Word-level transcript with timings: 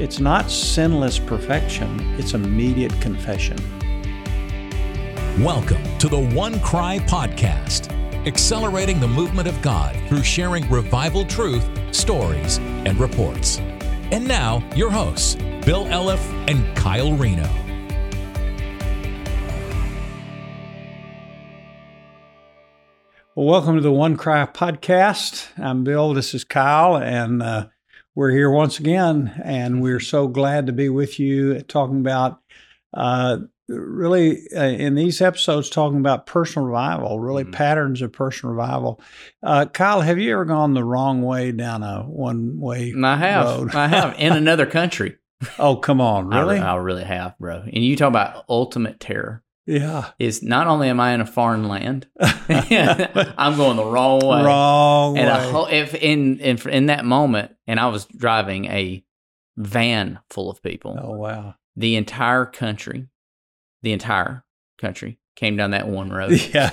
it's 0.00 0.18
not 0.18 0.50
sinless 0.50 1.18
perfection, 1.18 2.00
it's 2.18 2.32
immediate 2.32 2.98
confession. 3.02 3.58
Welcome 5.44 5.82
to 5.98 6.08
the 6.08 6.18
One 6.18 6.58
Cry 6.60 7.00
Podcast, 7.00 7.92
accelerating 8.26 8.98
the 8.98 9.06
movement 9.06 9.46
of 9.46 9.60
God 9.60 9.94
through 10.08 10.22
sharing 10.22 10.66
revival 10.70 11.26
truth, 11.26 11.68
stories, 11.94 12.56
and 12.56 12.98
reports. 12.98 13.58
And 14.10 14.26
now, 14.26 14.66
your 14.74 14.90
hosts, 14.90 15.34
Bill 15.66 15.84
Elliff 15.84 16.22
and 16.48 16.74
Kyle 16.74 17.12
Reno. 17.12 17.46
Well, 23.34 23.46
welcome 23.46 23.74
to 23.74 23.82
the 23.82 23.92
One 23.92 24.16
Cry 24.16 24.46
Podcast. 24.46 25.48
I'm 25.58 25.84
Bill, 25.84 26.14
this 26.14 26.32
is 26.32 26.42
Kyle, 26.42 26.96
and 26.96 27.42
uh, 27.42 27.66
we're 28.14 28.30
here 28.30 28.50
once 28.50 28.78
again, 28.78 29.40
and 29.44 29.82
we're 29.82 30.00
so 30.00 30.28
glad 30.28 30.66
to 30.66 30.72
be 30.72 30.88
with 30.88 31.18
you 31.18 31.60
talking 31.62 32.00
about 32.00 32.40
uh, 32.92 33.38
really 33.68 34.42
uh, 34.54 34.64
in 34.64 34.94
these 34.94 35.20
episodes 35.20 35.70
talking 35.70 35.98
about 35.98 36.26
personal 36.26 36.66
revival, 36.66 37.20
really 37.20 37.44
mm-hmm. 37.44 37.52
patterns 37.52 38.02
of 38.02 38.12
personal 38.12 38.54
revival. 38.54 39.00
Uh, 39.42 39.66
Kyle, 39.66 40.00
have 40.00 40.18
you 40.18 40.32
ever 40.32 40.44
gone 40.44 40.74
the 40.74 40.84
wrong 40.84 41.22
way 41.22 41.52
down 41.52 41.82
a 41.82 42.02
one 42.02 42.58
way? 42.58 42.92
I 43.02 43.16
have. 43.16 43.46
Road? 43.46 43.74
I 43.74 43.88
have 43.88 44.18
in 44.18 44.32
another 44.32 44.66
country. 44.66 45.16
oh, 45.58 45.76
come 45.76 46.00
on, 46.00 46.28
really? 46.28 46.58
I, 46.58 46.74
I 46.74 46.76
really 46.76 47.04
have, 47.04 47.38
bro. 47.38 47.62
And 47.62 47.84
you 47.84 47.96
talk 47.96 48.08
about 48.08 48.44
ultimate 48.48 49.00
terror. 49.00 49.42
Yeah. 49.70 50.10
Is 50.18 50.42
not 50.42 50.66
only 50.66 50.88
am 50.88 51.00
I 51.00 51.12
in 51.12 51.20
a 51.20 51.26
foreign 51.26 51.68
land, 51.68 52.08
I'm 52.20 53.56
going 53.56 53.76
the 53.76 53.84
wrong 53.84 54.20
way. 54.20 54.42
Wrong 54.42 55.16
and 55.16 55.28
way. 55.28 55.50
Whole, 55.50 55.66
if 55.66 55.94
in, 55.94 56.38
in 56.40 56.58
in 56.68 56.86
that 56.86 57.04
moment, 57.04 57.52
and 57.66 57.78
I 57.78 57.86
was 57.86 58.06
driving 58.06 58.66
a 58.66 59.04
van 59.56 60.18
full 60.28 60.50
of 60.50 60.62
people. 60.62 60.98
Oh 61.00 61.12
wow. 61.12 61.54
The 61.76 61.96
entire 61.96 62.46
country, 62.46 63.06
the 63.82 63.92
entire 63.92 64.44
country 64.78 65.18
came 65.36 65.56
down 65.56 65.70
that 65.70 65.88
one 65.88 66.10
road. 66.10 66.32
Yeah. 66.52 66.70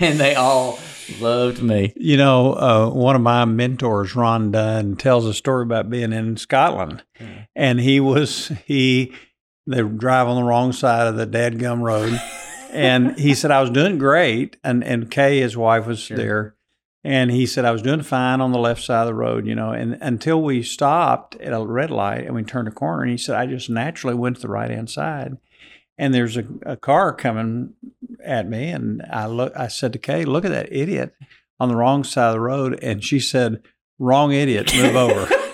and 0.00 0.20
they 0.20 0.34
all 0.34 0.78
loved 1.20 1.62
me. 1.62 1.92
You 1.96 2.16
know, 2.16 2.52
uh, 2.54 2.90
one 2.90 3.16
of 3.16 3.22
my 3.22 3.44
mentors, 3.44 4.14
Ron 4.14 4.50
Dunn, 4.50 4.96
tells 4.96 5.26
a 5.26 5.34
story 5.34 5.62
about 5.62 5.90
being 5.90 6.12
in 6.12 6.36
Scotland, 6.36 7.02
mm. 7.18 7.46
and 7.54 7.80
he 7.80 7.98
was 8.00 8.52
he 8.64 9.12
they 9.66 9.82
drive 9.82 10.28
on 10.28 10.36
the 10.36 10.44
wrong 10.44 10.72
side 10.72 11.06
of 11.06 11.16
the 11.16 11.26
dadgum 11.26 11.80
road. 11.80 12.20
and 12.72 13.18
he 13.18 13.34
said, 13.34 13.50
I 13.50 13.60
was 13.60 13.70
doing 13.70 13.98
great. 13.98 14.56
And, 14.62 14.84
and 14.84 15.10
Kay, 15.10 15.40
his 15.40 15.56
wife, 15.56 15.86
was 15.86 16.00
sure. 16.00 16.16
there. 16.16 16.56
And 17.02 17.30
he 17.30 17.46
said, 17.46 17.64
I 17.64 17.70
was 17.70 17.82
doing 17.82 18.02
fine 18.02 18.40
on 18.40 18.50
the 18.50 18.58
left 18.58 18.82
side 18.82 19.02
of 19.02 19.06
the 19.06 19.14
road, 19.14 19.46
you 19.46 19.54
know, 19.54 19.70
and 19.70 19.96
until 20.00 20.42
we 20.42 20.64
stopped 20.64 21.36
at 21.36 21.52
a 21.52 21.64
red 21.64 21.90
light 21.90 22.24
and 22.24 22.34
we 22.34 22.42
turned 22.42 22.66
a 22.66 22.72
corner. 22.72 23.02
And 23.02 23.10
he 23.12 23.16
said, 23.16 23.36
I 23.36 23.46
just 23.46 23.70
naturally 23.70 24.16
went 24.16 24.36
to 24.36 24.42
the 24.42 24.48
right 24.48 24.70
hand 24.70 24.90
side. 24.90 25.36
And 25.96 26.12
there's 26.12 26.36
a, 26.36 26.44
a 26.64 26.76
car 26.76 27.12
coming 27.12 27.74
at 28.24 28.48
me. 28.48 28.70
And 28.70 29.02
I 29.08 29.26
look, 29.26 29.52
I 29.56 29.68
said 29.68 29.92
to 29.92 30.00
Kay, 30.00 30.24
look 30.24 30.44
at 30.44 30.50
that 30.50 30.72
idiot 30.72 31.14
on 31.60 31.68
the 31.68 31.76
wrong 31.76 32.02
side 32.02 32.28
of 32.28 32.34
the 32.34 32.40
road. 32.40 32.78
And 32.82 33.04
she 33.04 33.20
said, 33.20 33.62
wrong 34.00 34.32
idiot, 34.32 34.74
move 34.74 34.96
over. 34.96 35.28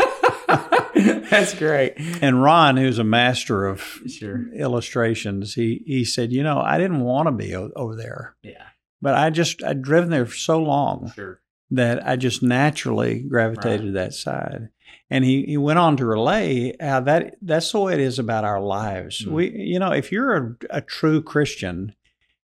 That's 1.30 1.54
great. 1.54 1.94
And 1.96 2.42
Ron, 2.42 2.76
who's 2.76 2.98
a 2.98 3.04
master 3.04 3.66
of 3.66 3.80
sure. 4.06 4.52
illustrations, 4.54 5.54
he 5.54 5.82
he 5.86 6.04
said, 6.04 6.32
you 6.32 6.42
know, 6.42 6.60
I 6.60 6.78
didn't 6.78 7.00
want 7.00 7.26
to 7.26 7.32
be 7.32 7.54
o- 7.54 7.72
over 7.74 7.96
there. 7.96 8.36
Yeah. 8.42 8.66
But 9.00 9.14
I 9.14 9.30
just 9.30 9.62
I'd 9.62 9.82
driven 9.82 10.10
there 10.10 10.26
for 10.26 10.36
so 10.36 10.58
long 10.60 11.12
sure. 11.14 11.40
that 11.70 12.06
I 12.06 12.16
just 12.16 12.42
naturally 12.42 13.20
gravitated 13.20 13.80
right. 13.80 13.86
to 13.86 13.92
that 13.92 14.14
side. 14.14 14.68
And 15.10 15.24
he, 15.24 15.44
he 15.44 15.56
went 15.58 15.78
on 15.78 15.98
to 15.98 16.06
relay 16.06 16.74
how 16.80 17.00
that 17.00 17.36
that's 17.42 17.72
the 17.72 17.80
way 17.80 17.94
it 17.94 18.00
is 18.00 18.18
about 18.18 18.44
our 18.44 18.60
lives. 18.60 19.22
Mm-hmm. 19.22 19.34
We 19.34 19.50
you 19.50 19.78
know, 19.78 19.92
if 19.92 20.12
you're 20.12 20.36
a, 20.36 20.56
a 20.70 20.80
true 20.80 21.22
Christian, 21.22 21.94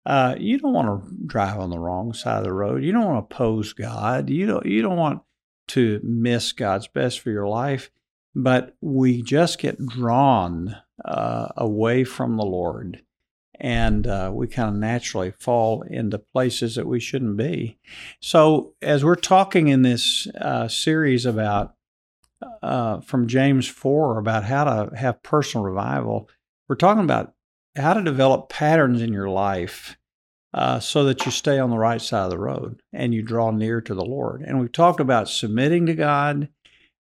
uh, 0.06 0.36
you 0.38 0.60
don't 0.60 0.74
want 0.74 0.88
to 0.88 1.16
drive 1.26 1.60
on 1.60 1.70
the 1.70 1.80
wrong 1.80 2.14
side 2.14 2.40
of 2.40 2.44
the 2.44 2.54
road. 2.54 2.84
You 2.84 2.92
don't 2.92 3.06
want 3.06 3.30
to 3.30 3.36
oppose 3.36 3.74
God. 3.74 4.30
You 4.30 4.48
don't 4.48 4.66
you 4.66 4.82
don't 4.82 4.98
want 4.98 5.22
to 5.70 6.02
miss 6.04 6.52
God's 6.52 6.88
best 6.88 7.22
for 7.22 7.30
your 7.32 7.48
life 7.48 7.90
but 8.36 8.76
we 8.82 9.22
just 9.22 9.60
get 9.60 9.86
drawn 9.86 10.76
uh, 11.04 11.50
away 11.58 12.04
from 12.04 12.38
the 12.38 12.46
Lord 12.46 13.02
and 13.62 14.08
uh, 14.08 14.32
we 14.34 14.48
kind 14.48 14.70
of 14.70 14.76
naturally 14.76 15.32
fall 15.32 15.84
into 15.84 16.18
places 16.18 16.76
that 16.76 16.88
we 16.88 17.00
shouldn't 17.00 17.38
be. 17.38 17.78
So, 18.20 18.74
as 18.82 19.06
we're 19.06 19.16
talking 19.16 19.68
in 19.68 19.84
this 19.84 20.28
uh, 20.40 20.68
series 20.68 21.28
about 21.28 21.76
uh, 22.64 23.02
from 23.02 23.28
James 23.28 23.68
4 23.68 24.18
about 24.18 24.46
how 24.46 24.64
to 24.64 24.96
have 24.96 25.22
personal 25.22 25.64
revival, 25.64 26.28
we're 26.68 26.76
talking 26.76 27.04
about 27.04 27.34
how 27.76 27.94
to 27.94 28.02
develop 28.02 28.50
patterns 28.50 29.00
in 29.00 29.14
your 29.14 29.30
life 29.30 29.96
uh, 30.56 30.80
so 30.80 31.04
that 31.04 31.24
you 31.26 31.32
stay 31.32 31.60
on 31.60 31.70
the 31.70 31.78
right 31.78 32.02
side 32.02 32.26
of 32.26 32.32
the 32.32 32.40
road 32.40 32.82
and 32.92 33.14
you 33.14 33.22
draw 33.22 33.52
near 33.52 33.80
to 33.80 33.94
the 33.94 34.04
Lord. 34.04 34.42
And 34.42 34.60
we've 34.60 34.72
talked 34.72 35.00
about 35.00 35.30
submitting 35.30 35.86
to 35.86 35.94
God 35.94 36.50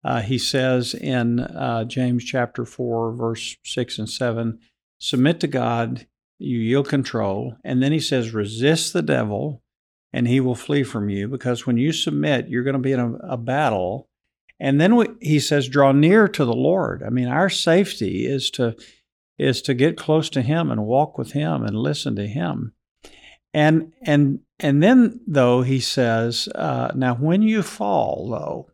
uh, 0.06 0.22
he 0.22 0.38
says 0.38 0.94
in 0.94 1.40
uh, 1.40 1.82
James 1.82 2.24
chapter 2.24 2.64
4, 2.64 3.12
verse 3.12 3.56
6 3.64 3.98
and 3.98 4.08
7 4.08 4.60
submit 5.00 5.40
to 5.40 5.48
God, 5.48 6.06
you 6.38 6.58
yield 6.58 6.88
control. 6.88 7.56
And 7.64 7.82
then 7.82 7.90
he 7.90 7.98
says, 7.98 8.32
resist 8.32 8.92
the 8.92 9.02
devil, 9.02 9.64
and 10.12 10.28
he 10.28 10.38
will 10.38 10.54
flee 10.54 10.84
from 10.84 11.08
you. 11.08 11.26
Because 11.26 11.66
when 11.66 11.76
you 11.76 11.92
submit, 11.92 12.48
you're 12.48 12.62
going 12.62 12.74
to 12.74 12.78
be 12.78 12.92
in 12.92 13.00
a, 13.00 13.14
a 13.32 13.36
battle. 13.36 14.08
And 14.60 14.80
then 14.80 14.94
we, 14.94 15.08
he 15.20 15.40
says, 15.40 15.68
draw 15.68 15.90
near 15.90 16.28
to 16.28 16.44
the 16.44 16.54
Lord. 16.54 17.02
I 17.02 17.10
mean, 17.10 17.26
our 17.26 17.50
safety 17.50 18.26
is 18.26 18.48
to 18.52 18.76
is 19.38 19.60
to 19.62 19.74
get 19.74 19.98
close 19.98 20.30
to 20.30 20.40
him 20.40 20.70
and 20.70 20.86
walk 20.86 21.18
with 21.18 21.32
him 21.32 21.64
and 21.64 21.76
listen 21.76 22.14
to 22.14 22.28
him. 22.28 22.74
And 23.52 23.92
and 24.02 24.38
and 24.60 24.80
then 24.80 25.20
though 25.26 25.62
he 25.62 25.80
says, 25.80 26.48
uh, 26.54 26.92
now 26.94 27.16
when 27.16 27.42
you 27.42 27.64
fall 27.64 28.30
though, 28.30 28.70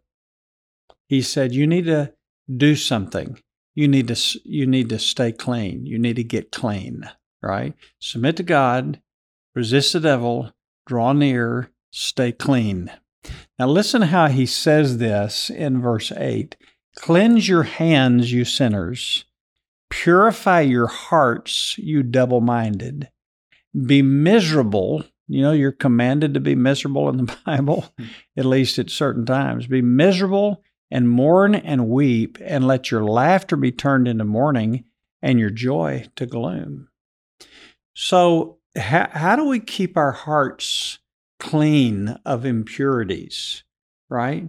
he 1.13 1.21
said, 1.21 1.55
You 1.55 1.67
need 1.67 1.85
to 1.85 2.15
do 2.57 2.75
something. 2.75 3.39
You 3.75 3.87
need 3.87 4.09
to, 4.09 4.41
you 4.45 4.67
need 4.67 4.89
to 4.89 4.99
stay 4.99 5.31
clean. 5.31 5.85
You 5.85 5.99
need 5.99 6.17
to 6.17 6.25
get 6.25 6.51
clean, 6.51 7.03
right? 7.43 7.75
Submit 8.01 8.39
to 8.39 8.43
God, 8.43 9.03
resist 9.55 9.93
the 9.93 10.01
devil, 10.01 10.53
draw 10.87 11.13
near, 11.13 11.71
stay 11.91 12.33
clean. 12.33 12.91
Now, 13.59 13.67
listen 13.67 14.01
how 14.01 14.29
he 14.29 14.47
says 14.47 14.97
this 14.97 15.51
in 15.51 15.83
verse 15.83 16.13
8 16.13 16.57
Cleanse 16.97 17.47
your 17.47 17.65
hands, 17.65 18.33
you 18.33 18.47
sinners. 18.47 19.27
Purify 19.91 20.63
your 20.63 20.87
hearts, 20.87 21.77
you 21.77 22.03
double 22.03 22.41
minded. 22.41 23.11
Be 23.79 24.01
miserable. 24.01 25.05
You 25.29 25.43
know, 25.43 25.53
you're 25.53 25.73
commanded 25.73 26.33
to 26.33 26.41
be 26.41 26.55
miserable 26.55 27.11
in 27.11 27.19
the 27.19 27.37
Bible, 27.45 27.85
hmm. 27.99 28.07
at 28.35 28.47
least 28.47 28.79
at 28.79 28.89
certain 28.89 29.27
times. 29.27 29.67
Be 29.67 29.83
miserable 29.83 30.63
and 30.93 31.09
mourn 31.09 31.55
and 31.55 31.89
weep, 31.89 32.37
and 32.43 32.67
let 32.67 32.91
your 32.91 33.03
laughter 33.03 33.57
be 33.57 33.73
turned 33.73 34.07
into 34.07 34.25
mourning 34.25 34.85
and 35.23 35.41
your 35.41 35.49
joy 35.49 36.05
to 36.17 36.27
gloom. 36.27 36.89
So, 37.95 38.59
how, 38.77 39.09
how 39.11 39.37
do 39.37 39.47
we 39.47 39.59
keep 39.59 39.97
our 39.97 40.13
hearts 40.13 40.99
clean 41.41 42.19
of 42.27 42.45
impurities, 42.45 43.65
right? 44.11 44.49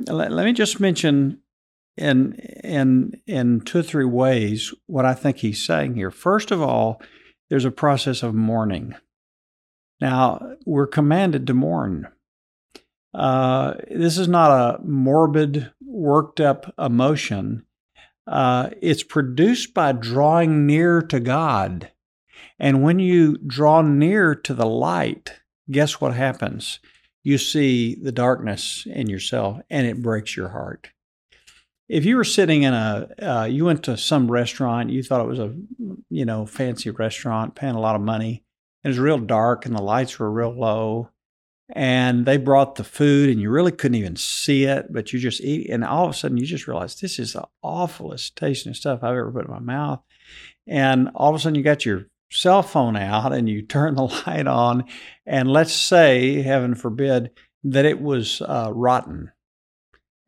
Let, 0.00 0.32
let 0.32 0.46
me 0.46 0.54
just 0.54 0.80
mention 0.80 1.40
in, 1.98 2.32
in, 2.64 3.20
in 3.26 3.60
two 3.60 3.80
or 3.80 3.82
three 3.82 4.04
ways 4.04 4.72
what 4.86 5.04
I 5.04 5.12
think 5.12 5.38
he's 5.38 5.62
saying 5.62 5.94
here. 5.94 6.10
First 6.10 6.50
of 6.50 6.62
all, 6.62 7.02
there's 7.50 7.64
a 7.66 7.70
process 7.70 8.22
of 8.22 8.34
mourning. 8.34 8.94
Now, 10.00 10.56
we're 10.64 10.86
commanded 10.86 11.46
to 11.46 11.54
mourn. 11.54 12.08
Uh, 13.16 13.74
this 13.90 14.18
is 14.18 14.28
not 14.28 14.50
a 14.50 14.82
morbid, 14.84 15.72
worked 15.80 16.38
up 16.38 16.74
emotion. 16.78 17.64
Uh, 18.26 18.68
it's 18.82 19.02
produced 19.02 19.72
by 19.72 19.92
drawing 19.92 20.66
near 20.66 21.00
to 21.00 21.18
God. 21.18 21.90
And 22.58 22.82
when 22.82 22.98
you 22.98 23.38
draw 23.38 23.80
near 23.80 24.34
to 24.34 24.52
the 24.52 24.66
light, 24.66 25.40
guess 25.70 25.98
what 25.98 26.12
happens? 26.12 26.78
You 27.22 27.38
see 27.38 27.94
the 27.94 28.12
darkness 28.12 28.86
in 28.86 29.08
yourself 29.08 29.60
and 29.70 29.86
it 29.86 30.02
breaks 30.02 30.36
your 30.36 30.50
heart. 30.50 30.90
If 31.88 32.04
you 32.04 32.16
were 32.16 32.24
sitting 32.24 32.64
in 32.64 32.74
a, 32.74 33.08
uh, 33.22 33.44
you 33.44 33.64
went 33.64 33.82
to 33.84 33.96
some 33.96 34.30
restaurant, 34.30 34.90
you 34.90 35.02
thought 35.02 35.24
it 35.24 35.28
was 35.28 35.38
a, 35.38 35.54
you 36.10 36.26
know, 36.26 36.44
fancy 36.44 36.90
restaurant, 36.90 37.54
paying 37.54 37.76
a 37.76 37.80
lot 37.80 37.96
of 37.96 38.02
money, 38.02 38.44
and 38.84 38.90
it 38.90 38.94
was 38.94 38.98
real 38.98 39.18
dark 39.18 39.64
and 39.64 39.74
the 39.74 39.82
lights 39.82 40.18
were 40.18 40.30
real 40.30 40.50
low 40.50 41.10
and 41.70 42.26
they 42.26 42.36
brought 42.36 42.76
the 42.76 42.84
food 42.84 43.28
and 43.28 43.40
you 43.40 43.50
really 43.50 43.72
couldn't 43.72 43.96
even 43.96 44.16
see 44.16 44.64
it 44.64 44.92
but 44.92 45.12
you 45.12 45.18
just 45.18 45.40
eat 45.40 45.68
and 45.68 45.84
all 45.84 46.04
of 46.04 46.10
a 46.10 46.14
sudden 46.14 46.36
you 46.36 46.46
just 46.46 46.68
realize 46.68 47.00
this 47.00 47.18
is 47.18 47.32
the 47.32 47.46
awfulest 47.62 48.36
tasting 48.36 48.72
stuff 48.72 49.00
i've 49.02 49.10
ever 49.10 49.32
put 49.32 49.44
in 49.44 49.50
my 49.50 49.58
mouth 49.58 50.00
and 50.66 51.08
all 51.14 51.30
of 51.30 51.36
a 51.36 51.38
sudden 51.38 51.56
you 51.56 51.62
got 51.62 51.84
your 51.84 52.04
cell 52.30 52.62
phone 52.62 52.96
out 52.96 53.32
and 53.32 53.48
you 53.48 53.62
turn 53.66 53.94
the 53.94 54.02
light 54.26 54.46
on 54.46 54.84
and 55.26 55.50
let's 55.50 55.72
say 55.72 56.40
heaven 56.42 56.74
forbid 56.74 57.30
that 57.64 57.84
it 57.84 58.00
was 58.00 58.40
uh, 58.42 58.70
rotten 58.72 59.32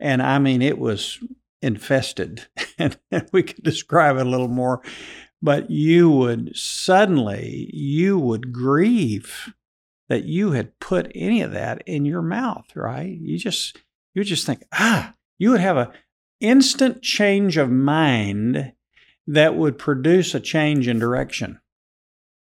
and 0.00 0.20
i 0.20 0.38
mean 0.38 0.60
it 0.60 0.78
was 0.78 1.20
infested, 1.62 2.46
and 2.78 2.98
we 3.32 3.42
could 3.42 3.62
describe 3.62 4.16
it 4.16 4.26
a 4.26 4.30
little 4.30 4.48
more. 4.48 4.82
But 5.40 5.70
you 5.70 6.10
would 6.10 6.56
suddenly 6.56 7.70
you 7.72 8.18
would 8.18 8.52
grieve 8.52 9.54
that 10.08 10.24
you 10.24 10.52
had 10.52 10.78
put 10.80 11.12
any 11.14 11.42
of 11.42 11.52
that 11.52 11.82
in 11.86 12.04
your 12.04 12.22
mouth, 12.22 12.74
right? 12.74 13.16
You 13.20 13.38
just 13.38 13.76
you 14.14 14.20
would 14.20 14.26
just 14.26 14.46
think, 14.46 14.64
ah, 14.72 15.14
you 15.38 15.50
would 15.50 15.60
have 15.60 15.76
a 15.76 15.92
instant 16.40 17.02
change 17.02 17.56
of 17.56 17.70
mind 17.70 18.72
that 19.26 19.54
would 19.54 19.78
produce 19.78 20.34
a 20.34 20.40
change 20.40 20.88
in 20.88 20.98
direction. 20.98 21.60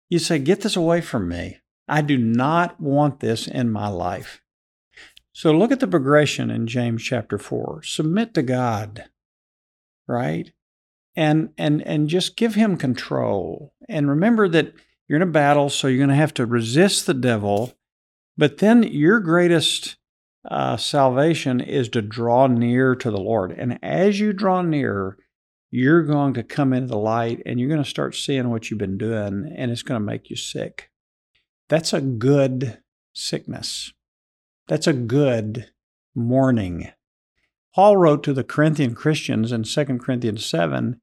You 0.09 0.19
say, 0.19 0.39
get 0.39 0.61
this 0.61 0.75
away 0.75 1.01
from 1.01 1.27
me. 1.27 1.59
I 1.87 2.01
do 2.01 2.17
not 2.17 2.79
want 2.79 3.19
this 3.19 3.47
in 3.47 3.71
my 3.71 3.87
life. 3.87 4.41
So 5.31 5.51
look 5.51 5.71
at 5.71 5.79
the 5.79 5.87
progression 5.87 6.49
in 6.49 6.67
James 6.67 7.03
chapter 7.03 7.37
4. 7.37 7.83
Submit 7.83 8.33
to 8.33 8.41
God, 8.41 9.05
right? 10.07 10.51
And 11.15 11.49
and 11.57 11.81
and 11.81 12.09
just 12.09 12.37
give 12.37 12.55
him 12.55 12.77
control. 12.77 13.73
And 13.87 14.09
remember 14.09 14.47
that 14.49 14.73
you're 15.07 15.17
in 15.17 15.27
a 15.27 15.31
battle, 15.31 15.69
so 15.69 15.87
you're 15.87 15.97
going 15.97 16.09
to 16.09 16.15
have 16.15 16.33
to 16.35 16.45
resist 16.45 17.05
the 17.05 17.13
devil. 17.13 17.73
But 18.37 18.57
then 18.57 18.83
your 18.83 19.19
greatest 19.19 19.97
uh, 20.49 20.77
salvation 20.77 21.61
is 21.61 21.89
to 21.89 22.01
draw 22.01 22.47
near 22.47 22.95
to 22.95 23.11
the 23.11 23.19
Lord. 23.19 23.51
And 23.51 23.79
as 23.83 24.19
you 24.19 24.33
draw 24.33 24.61
near, 24.61 25.17
you're 25.71 26.03
going 26.03 26.33
to 26.35 26.43
come 26.43 26.73
into 26.73 26.87
the 26.87 26.97
light 26.97 27.41
and 27.45 27.59
you're 27.59 27.69
going 27.69 27.83
to 27.83 27.89
start 27.89 28.15
seeing 28.15 28.49
what 28.49 28.69
you've 28.69 28.79
been 28.79 28.97
doing, 28.97 29.53
and 29.55 29.71
it's 29.71 29.83
going 29.83 29.99
to 29.99 30.05
make 30.05 30.29
you 30.29 30.35
sick. 30.35 30.89
That's 31.69 31.93
a 31.93 32.01
good 32.01 32.79
sickness. 33.13 33.93
That's 34.67 34.87
a 34.87 34.93
good 34.93 35.71
mourning. 36.15 36.91
Paul 37.73 37.97
wrote 37.97 38.23
to 38.23 38.33
the 38.33 38.43
Corinthian 38.43 38.95
Christians 38.95 39.51
in 39.51 39.63
2 39.63 39.85
Corinthians 39.97 40.45
7, 40.45 41.01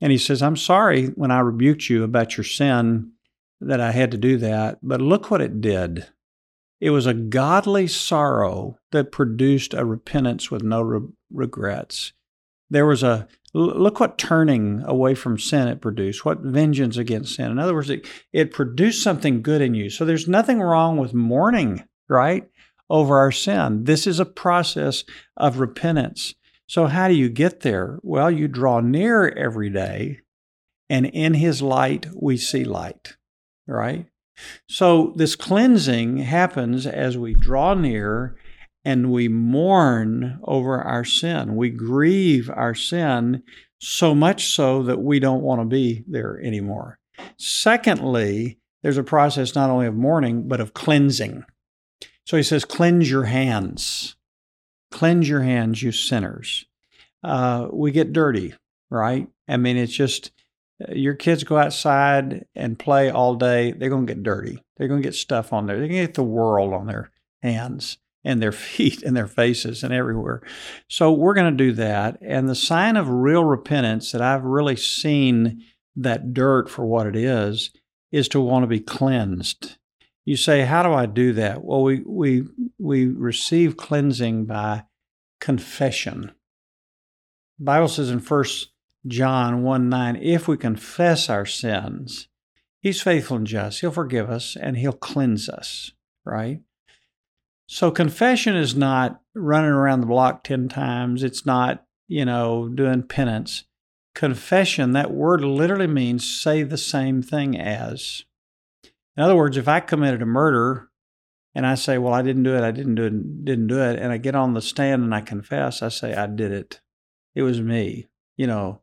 and 0.00 0.12
he 0.12 0.18
says, 0.18 0.42
I'm 0.42 0.56
sorry 0.56 1.06
when 1.06 1.30
I 1.30 1.40
rebuked 1.40 1.88
you 1.88 2.02
about 2.02 2.36
your 2.36 2.44
sin 2.44 3.12
that 3.60 3.80
I 3.80 3.92
had 3.92 4.10
to 4.12 4.18
do 4.18 4.36
that, 4.38 4.78
but 4.82 5.00
look 5.00 5.30
what 5.30 5.40
it 5.40 5.60
did. 5.60 6.06
It 6.80 6.90
was 6.90 7.06
a 7.06 7.14
godly 7.14 7.88
sorrow 7.88 8.78
that 8.92 9.10
produced 9.10 9.74
a 9.74 9.84
repentance 9.84 10.50
with 10.50 10.62
no 10.62 10.80
re- 10.80 11.08
regrets. 11.30 12.12
There 12.70 12.86
was 12.86 13.02
a 13.02 13.26
look 13.54 13.98
what 13.98 14.18
turning 14.18 14.82
away 14.84 15.14
from 15.14 15.38
sin 15.38 15.68
it 15.68 15.80
produced, 15.80 16.24
what 16.24 16.40
vengeance 16.40 16.96
against 16.96 17.34
sin. 17.34 17.50
In 17.50 17.58
other 17.58 17.74
words, 17.74 17.90
it, 17.90 18.06
it 18.32 18.52
produced 18.52 19.02
something 19.02 19.42
good 19.42 19.62
in 19.62 19.74
you. 19.74 19.90
So 19.90 20.04
there's 20.04 20.28
nothing 20.28 20.60
wrong 20.60 20.98
with 20.98 21.14
mourning, 21.14 21.84
right, 22.08 22.48
over 22.90 23.18
our 23.18 23.32
sin. 23.32 23.84
This 23.84 24.06
is 24.06 24.20
a 24.20 24.26
process 24.26 25.04
of 25.36 25.58
repentance. 25.58 26.34
So, 26.66 26.86
how 26.86 27.08
do 27.08 27.14
you 27.14 27.30
get 27.30 27.60
there? 27.60 27.98
Well, 28.02 28.30
you 28.30 28.46
draw 28.46 28.80
near 28.80 29.28
every 29.28 29.70
day, 29.70 30.20
and 30.90 31.06
in 31.06 31.34
His 31.34 31.62
light, 31.62 32.06
we 32.14 32.36
see 32.36 32.64
light, 32.64 33.16
right? 33.68 34.06
So, 34.68 35.12
this 35.16 35.36
cleansing 35.36 36.18
happens 36.18 36.86
as 36.86 37.18
we 37.18 37.34
draw 37.34 37.74
near 37.74 38.36
and 38.84 39.10
we 39.10 39.28
mourn 39.28 40.40
over 40.44 40.80
our 40.80 41.04
sin. 41.04 41.56
We 41.56 41.70
grieve 41.70 42.48
our 42.48 42.74
sin 42.74 43.42
so 43.80 44.14
much 44.14 44.46
so 44.46 44.82
that 44.84 45.00
we 45.00 45.20
don't 45.20 45.42
want 45.42 45.60
to 45.60 45.66
be 45.66 46.04
there 46.08 46.40
anymore. 46.42 46.98
Secondly, 47.36 48.58
there's 48.82 48.98
a 48.98 49.04
process 49.04 49.54
not 49.54 49.70
only 49.70 49.86
of 49.86 49.94
mourning, 49.94 50.48
but 50.48 50.60
of 50.60 50.74
cleansing. 50.74 51.44
So 52.24 52.36
he 52.36 52.42
says, 52.42 52.64
Cleanse 52.64 53.10
your 53.10 53.24
hands. 53.24 54.16
Cleanse 54.90 55.28
your 55.28 55.42
hands, 55.42 55.82
you 55.82 55.92
sinners. 55.92 56.66
Uh, 57.22 57.68
we 57.72 57.90
get 57.90 58.12
dirty, 58.12 58.54
right? 58.90 59.28
I 59.48 59.56
mean, 59.56 59.76
it's 59.76 59.92
just 59.92 60.30
your 60.90 61.14
kids 61.14 61.44
go 61.44 61.56
outside 61.56 62.46
and 62.54 62.78
play 62.78 63.10
all 63.10 63.34
day, 63.34 63.72
they're 63.72 63.90
going 63.90 64.06
to 64.06 64.14
get 64.14 64.22
dirty. 64.22 64.62
They're 64.76 64.88
going 64.88 65.02
to 65.02 65.06
get 65.06 65.14
stuff 65.14 65.52
on 65.52 65.66
there. 65.66 65.76
They're 65.76 65.88
going 65.88 66.00
to 66.00 66.06
get 66.06 66.14
the 66.14 66.22
world 66.22 66.72
on 66.72 66.86
their 66.86 67.10
hands 67.42 67.98
and 68.24 68.40
their 68.40 68.52
feet 68.52 69.02
and 69.02 69.16
their 69.16 69.26
faces 69.26 69.82
and 69.82 69.92
everywhere. 69.92 70.42
So 70.88 71.12
we're 71.12 71.34
going 71.34 71.56
to 71.56 71.64
do 71.64 71.72
that. 71.72 72.18
And 72.20 72.48
the 72.48 72.54
sign 72.54 72.96
of 72.96 73.08
real 73.08 73.44
repentance 73.44 74.12
that 74.12 74.22
I've 74.22 74.44
really 74.44 74.76
seen 74.76 75.64
that 75.96 76.32
dirt 76.32 76.70
for 76.70 76.86
what 76.86 77.06
it 77.06 77.16
is 77.16 77.70
is 78.12 78.28
to 78.28 78.40
want 78.40 78.62
to 78.62 78.68
be 78.68 78.80
cleansed. 78.80 79.76
You 80.24 80.36
say, 80.36 80.62
how 80.62 80.82
do 80.82 80.92
I 80.92 81.06
do 81.06 81.32
that? 81.34 81.64
Well, 81.64 81.82
we 81.82 82.02
we 82.06 82.44
we 82.78 83.06
receive 83.06 83.76
cleansing 83.76 84.44
by 84.44 84.84
confession. 85.40 86.32
The 87.58 87.64
Bible 87.64 87.88
says 87.88 88.10
in 88.10 88.20
1 88.20 88.44
John 89.08 89.62
1 89.62 89.88
9, 89.88 90.16
if 90.16 90.46
we 90.46 90.56
confess 90.56 91.28
our 91.28 91.46
sins, 91.46 92.28
he's 92.80 93.02
faithful 93.02 93.38
and 93.38 93.46
just. 93.46 93.80
He'll 93.80 93.90
forgive 93.90 94.30
us 94.30 94.56
and 94.56 94.76
he'll 94.76 94.92
cleanse 94.92 95.48
us, 95.48 95.92
right? 96.24 96.60
So 97.66 97.90
confession 97.90 98.56
is 98.56 98.74
not 98.74 99.20
running 99.34 99.70
around 99.70 100.00
the 100.00 100.06
block 100.06 100.42
10 100.44 100.68
times. 100.68 101.22
It's 101.22 101.44
not, 101.44 101.84
you 102.06 102.24
know, 102.24 102.68
doing 102.68 103.02
penance. 103.02 103.64
Confession, 104.14 104.92
that 104.92 105.12
word 105.12 105.42
literally 105.42 105.86
means 105.86 106.28
say 106.28 106.62
the 106.62 106.78
same 106.78 107.22
thing 107.22 107.58
as. 107.58 108.24
In 109.16 109.22
other 109.22 109.36
words, 109.36 109.56
if 109.56 109.68
I 109.68 109.80
committed 109.80 110.22
a 110.22 110.26
murder 110.26 110.88
and 111.54 111.66
I 111.66 111.74
say, 111.74 111.98
well, 111.98 112.14
I 112.14 112.22
didn't 112.22 112.44
do 112.44 112.54
it, 112.56 112.62
I 112.62 112.70
didn't 112.70 112.94
do 112.94 113.04
it, 113.04 113.44
didn't 113.44 113.66
do 113.66 113.80
it, 113.82 113.98
and 113.98 114.12
I 114.12 114.16
get 114.16 114.34
on 114.34 114.54
the 114.54 114.62
stand 114.62 115.02
and 115.02 115.14
I 115.14 115.20
confess, 115.20 115.82
I 115.82 115.88
say, 115.88 116.14
I 116.14 116.26
did 116.26 116.52
it. 116.52 116.80
It 117.34 117.42
was 117.42 117.60
me. 117.60 118.06
You 118.36 118.46
know, 118.46 118.80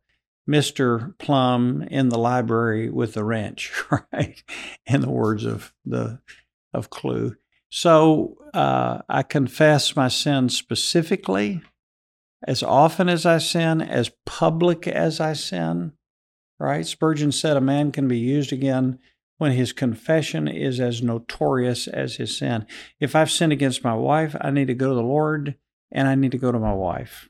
Mr. 0.49 1.17
Plum 1.17 1.81
in 1.89 2.09
the 2.09 2.19
library 2.19 2.89
with 2.89 3.13
the 3.13 3.23
wrench, 3.23 3.71
right? 4.13 4.43
In 4.85 5.01
the 5.01 5.09
words 5.09 5.45
of 5.45 5.73
the 5.85 6.19
of 6.73 6.89
Clue. 6.89 7.35
So 7.69 8.37
uh, 8.53 9.01
I 9.09 9.23
confess 9.23 9.95
my 9.95 10.07
sin 10.07 10.49
specifically, 10.49 11.61
as 12.47 12.61
often 12.61 13.09
as 13.09 13.25
I 13.25 13.39
sin, 13.39 13.81
as 13.81 14.11
public 14.25 14.87
as 14.87 15.19
I 15.19 15.33
sin. 15.33 15.93
Right? 16.59 16.85
Spurgeon 16.85 17.33
said 17.33 17.57
a 17.57 17.61
man 17.61 17.91
can 17.91 18.07
be 18.07 18.17
used 18.17 18.53
again 18.53 18.99
when 19.37 19.51
his 19.51 19.73
confession 19.73 20.47
is 20.47 20.79
as 20.79 21.01
notorious 21.01 21.87
as 21.87 22.15
his 22.15 22.37
sin. 22.37 22.65
If 22.99 23.15
I've 23.15 23.31
sinned 23.31 23.51
against 23.51 23.83
my 23.83 23.93
wife, 23.93 24.35
I 24.39 24.51
need 24.51 24.67
to 24.67 24.73
go 24.73 24.89
to 24.89 24.95
the 24.95 25.01
Lord 25.01 25.55
and 25.91 26.07
I 26.07 26.15
need 26.15 26.31
to 26.31 26.37
go 26.37 26.51
to 26.51 26.59
my 26.59 26.73
wife. 26.73 27.29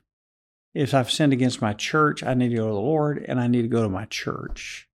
If 0.76 0.92
I've 0.92 1.10
sinned 1.10 1.32
against 1.32 1.62
my 1.62 1.72
church, 1.72 2.22
I 2.22 2.34
need 2.34 2.50
to 2.50 2.56
go 2.56 2.66
to 2.66 2.74
the 2.74 2.78
Lord 2.78 3.24
and 3.26 3.40
I 3.40 3.46
need 3.46 3.62
to 3.62 3.68
go 3.68 3.82
to 3.82 3.88
my 3.88 4.04
church. 4.04 4.86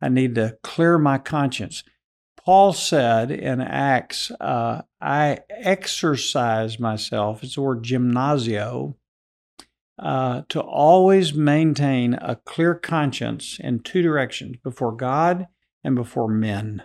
I 0.00 0.08
need 0.08 0.34
to 0.34 0.58
clear 0.64 0.98
my 0.98 1.18
conscience. 1.18 1.84
Paul 2.36 2.72
said 2.72 3.30
in 3.30 3.60
Acts, 3.60 4.32
uh, 4.40 4.82
I 5.00 5.38
exercise 5.48 6.80
myself, 6.80 7.44
it's 7.44 7.54
the 7.54 7.60
word 7.60 7.84
gymnasio, 7.84 8.96
uh, 9.96 10.42
to 10.48 10.60
always 10.60 11.34
maintain 11.34 12.14
a 12.14 12.34
clear 12.34 12.74
conscience 12.74 13.60
in 13.60 13.78
two 13.78 14.02
directions 14.02 14.56
before 14.64 14.90
God 14.90 15.46
and 15.84 15.94
before 15.94 16.26
men. 16.26 16.82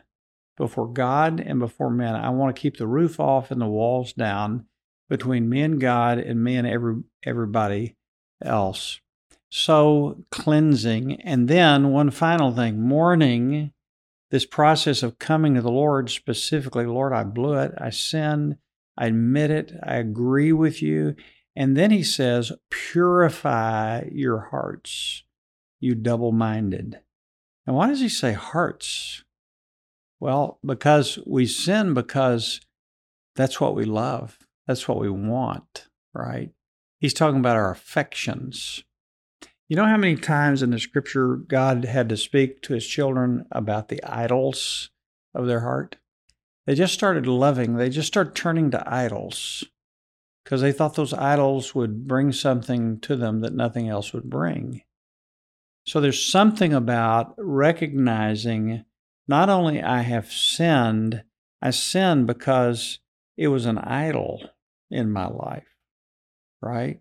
Before 0.57 0.87
God 0.87 1.39
and 1.39 1.57
before 1.57 1.89
men. 1.89 2.13
I 2.13 2.29
want 2.29 2.55
to 2.55 2.61
keep 2.61 2.77
the 2.77 2.85
roof 2.85 3.19
off 3.19 3.49
and 3.49 3.59
the 3.59 3.65
walls 3.65 4.13
down 4.13 4.67
between 5.09 5.49
me 5.49 5.61
and 5.61 5.81
God 5.81 6.19
and 6.19 6.43
me 6.43 6.55
and 6.55 6.67
every, 6.67 6.97
everybody 7.25 7.96
else. 8.43 8.99
So, 9.49 10.23
cleansing. 10.31 11.21
And 11.21 11.47
then, 11.47 11.91
one 11.91 12.11
final 12.11 12.51
thing 12.51 12.81
mourning 12.81 13.71
this 14.29 14.45
process 14.45 15.03
of 15.03 15.19
coming 15.19 15.55
to 15.55 15.61
the 15.61 15.71
Lord 15.71 16.09
specifically, 16.09 16.85
Lord, 16.85 17.13
I 17.13 17.23
blew 17.23 17.53
it, 17.53 17.73
I 17.77 17.89
sinned, 17.89 18.57
I 18.97 19.07
admit 19.07 19.51
it, 19.51 19.73
I 19.83 19.95
agree 19.95 20.51
with 20.51 20.81
you. 20.81 21.15
And 21.55 21.75
then 21.77 21.91
he 21.91 22.03
says, 22.03 22.51
purify 22.69 24.03
your 24.11 24.49
hearts, 24.51 25.23
you 25.79 25.95
double 25.95 26.31
minded. 26.31 26.99
And 27.65 27.75
why 27.75 27.87
does 27.87 28.01
he 28.01 28.09
say 28.09 28.33
hearts? 28.33 29.23
Well, 30.19 30.59
because 30.65 31.19
we 31.25 31.45
sin 31.45 31.93
because 31.93 32.59
that's 33.35 33.61
what 33.61 33.75
we 33.75 33.85
love, 33.85 34.37
that's 34.67 34.87
what 34.87 34.99
we 34.99 35.09
want, 35.09 35.87
right? 36.13 36.51
He's 36.99 37.13
talking 37.13 37.39
about 37.39 37.55
our 37.55 37.71
affections. 37.71 38.83
You 39.69 39.75
know 39.75 39.85
how 39.85 39.97
many 39.97 40.15
times 40.15 40.63
in 40.63 40.71
the 40.71 40.79
scripture 40.79 41.35
God 41.35 41.85
had 41.85 42.09
to 42.09 42.17
speak 42.17 42.61
to 42.63 42.73
his 42.73 42.87
children 42.87 43.45
about 43.51 43.89
the 43.89 44.03
idols 44.03 44.89
of 45.35 45.45
their 45.45 45.59
heart? 45.59 45.97
They 46.65 46.75
just 46.75 46.93
started 46.93 47.27
loving, 47.27 47.75
they 47.75 47.89
just 47.89 48.07
started 48.07 48.35
turning 48.35 48.71
to 48.71 48.83
idols 48.93 49.63
because 50.43 50.61
they 50.61 50.71
thought 50.71 50.95
those 50.95 51.13
idols 51.13 51.75
would 51.75 52.07
bring 52.07 52.31
something 52.31 52.99
to 53.01 53.15
them 53.15 53.41
that 53.41 53.53
nothing 53.53 53.89
else 53.89 54.13
would 54.13 54.29
bring. 54.29 54.81
So 55.85 56.01
there's 56.01 56.25
something 56.25 56.73
about 56.73 57.33
recognizing 57.37 58.85
not 59.27 59.49
only 59.49 59.81
I 59.81 60.01
have 60.01 60.31
sinned, 60.31 61.23
I 61.61 61.71
sinned 61.71 62.27
because 62.27 62.99
it 63.35 63.49
was 63.49 63.65
an 63.65 63.77
idol 63.77 64.41
in 64.89 65.11
my 65.11 65.27
life, 65.27 65.76
right? 66.61 66.99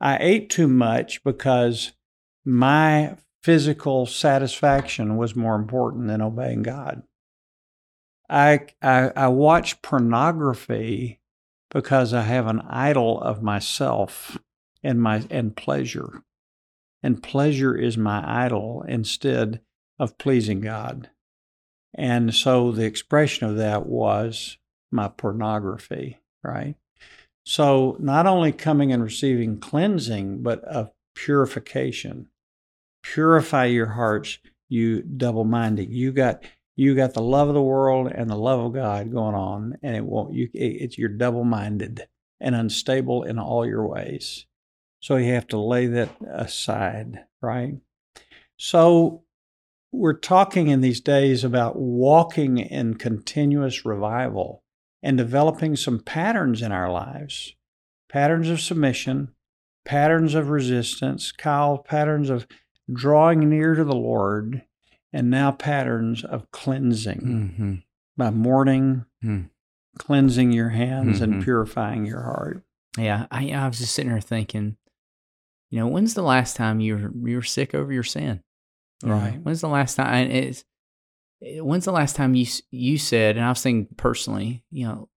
I 0.00 0.18
ate 0.20 0.50
too 0.50 0.68
much 0.68 1.22
because 1.24 1.92
my 2.44 3.16
physical 3.42 4.06
satisfaction 4.06 5.16
was 5.16 5.36
more 5.36 5.54
important 5.54 6.08
than 6.08 6.22
obeying 6.22 6.62
God. 6.62 7.02
I, 8.28 8.66
I, 8.82 9.10
I 9.16 9.28
watch 9.28 9.80
pornography 9.82 11.20
because 11.70 12.12
I 12.12 12.22
have 12.22 12.46
an 12.46 12.60
idol 12.60 13.20
of 13.20 13.42
myself 13.42 14.38
and 14.82 15.00
my 15.00 15.24
and 15.30 15.56
pleasure. 15.56 16.22
And 17.02 17.22
pleasure 17.22 17.76
is 17.76 17.96
my 17.96 18.44
idol 18.44 18.84
instead 18.88 19.60
of 19.98 20.18
pleasing 20.18 20.60
God. 20.60 21.10
And 21.94 22.34
so 22.34 22.72
the 22.72 22.84
expression 22.84 23.48
of 23.48 23.56
that 23.56 23.86
was 23.86 24.58
my 24.90 25.08
pornography, 25.08 26.18
right? 26.42 26.76
So 27.48 27.96
not 27.98 28.26
only 28.26 28.52
coming 28.52 28.92
and 28.92 29.02
receiving 29.02 29.58
cleansing, 29.58 30.42
but 30.42 30.62
of 30.64 30.90
purification. 31.14 32.28
Purify 33.02 33.64
your 33.64 33.86
hearts, 33.86 34.38
you 34.68 35.00
double 35.00 35.44
minded. 35.44 35.88
You 35.88 36.12
got 36.12 36.42
you 36.76 36.94
got 36.94 37.14
the 37.14 37.22
love 37.22 37.48
of 37.48 37.54
the 37.54 37.62
world 37.62 38.12
and 38.14 38.28
the 38.28 38.36
love 38.36 38.60
of 38.60 38.74
God 38.74 39.10
going 39.10 39.34
on, 39.34 39.78
and 39.82 39.96
it 39.96 40.04
won't. 40.04 40.34
You, 40.34 40.50
it's 40.52 40.98
you're 40.98 41.08
double 41.08 41.42
minded 41.42 42.06
and 42.38 42.54
unstable 42.54 43.22
in 43.22 43.38
all 43.38 43.64
your 43.64 43.88
ways. 43.88 44.44
So 45.00 45.16
you 45.16 45.32
have 45.32 45.46
to 45.46 45.58
lay 45.58 45.86
that 45.86 46.10
aside, 46.30 47.24
right? 47.40 47.76
So 48.58 49.22
we're 49.90 50.18
talking 50.18 50.68
in 50.68 50.82
these 50.82 51.00
days 51.00 51.44
about 51.44 51.76
walking 51.76 52.58
in 52.58 52.96
continuous 52.96 53.86
revival 53.86 54.64
and 55.02 55.16
developing 55.16 55.76
some 55.76 56.00
patterns 56.00 56.62
in 56.62 56.72
our 56.72 56.90
lives 56.90 57.54
patterns 58.08 58.48
of 58.48 58.58
submission, 58.60 59.28
patterns 59.84 60.34
of 60.34 60.48
resistance, 60.48 61.30
Kyle, 61.30 61.76
patterns 61.78 62.30
of 62.30 62.46
drawing 62.90 63.48
near 63.50 63.74
to 63.74 63.84
the 63.84 63.94
Lord 63.94 64.62
and 65.12 65.28
now 65.30 65.50
patterns 65.50 66.24
of 66.24 66.50
cleansing 66.50 67.20
Mm-hmm. 67.20 67.74
by 68.16 68.30
mourning, 68.30 69.04
Mm. 69.22 69.50
cleansing 69.98 70.52
your 70.52 70.70
hands, 70.70 71.18
Mhm. 71.20 71.22
and 71.22 71.42
purifying 71.44 72.06
your 72.06 72.22
heart. 72.22 72.62
Yeah, 72.96 73.26
I, 73.30 73.50
I 73.52 73.68
was 73.68 73.78
just 73.78 73.94
sitting 73.94 74.10
there 74.10 74.20
thinking, 74.20 74.76
you 75.70 75.78
know, 75.78 75.86
when's 75.86 76.14
the 76.14 76.22
last 76.22 76.56
time 76.56 76.80
you 76.80 76.96
were 76.96 77.28
you 77.28 77.36
were 77.36 77.42
sick 77.42 77.74
over 77.74 77.92
your 77.92 78.02
sin? 78.02 78.42
You 79.02 79.10
know, 79.10 79.14
Right. 79.16 79.40
When's 79.42 79.60
the 79.60 79.68
last 79.68 79.96
time? 79.96 80.14
And 80.14 80.32
it's 80.32 80.60
it- 80.60 80.64
when's 81.40 81.84
the 81.84 81.92
last 81.92 82.16
time 82.16 82.34
you 82.34 82.46
you 82.70 82.98
said, 82.98 83.36
and 83.36 83.44
I 83.44 83.48
was 83.50 83.62
thinking 83.62 83.94
personally, 83.96 84.64
you 84.70 84.86
know, 84.86 85.08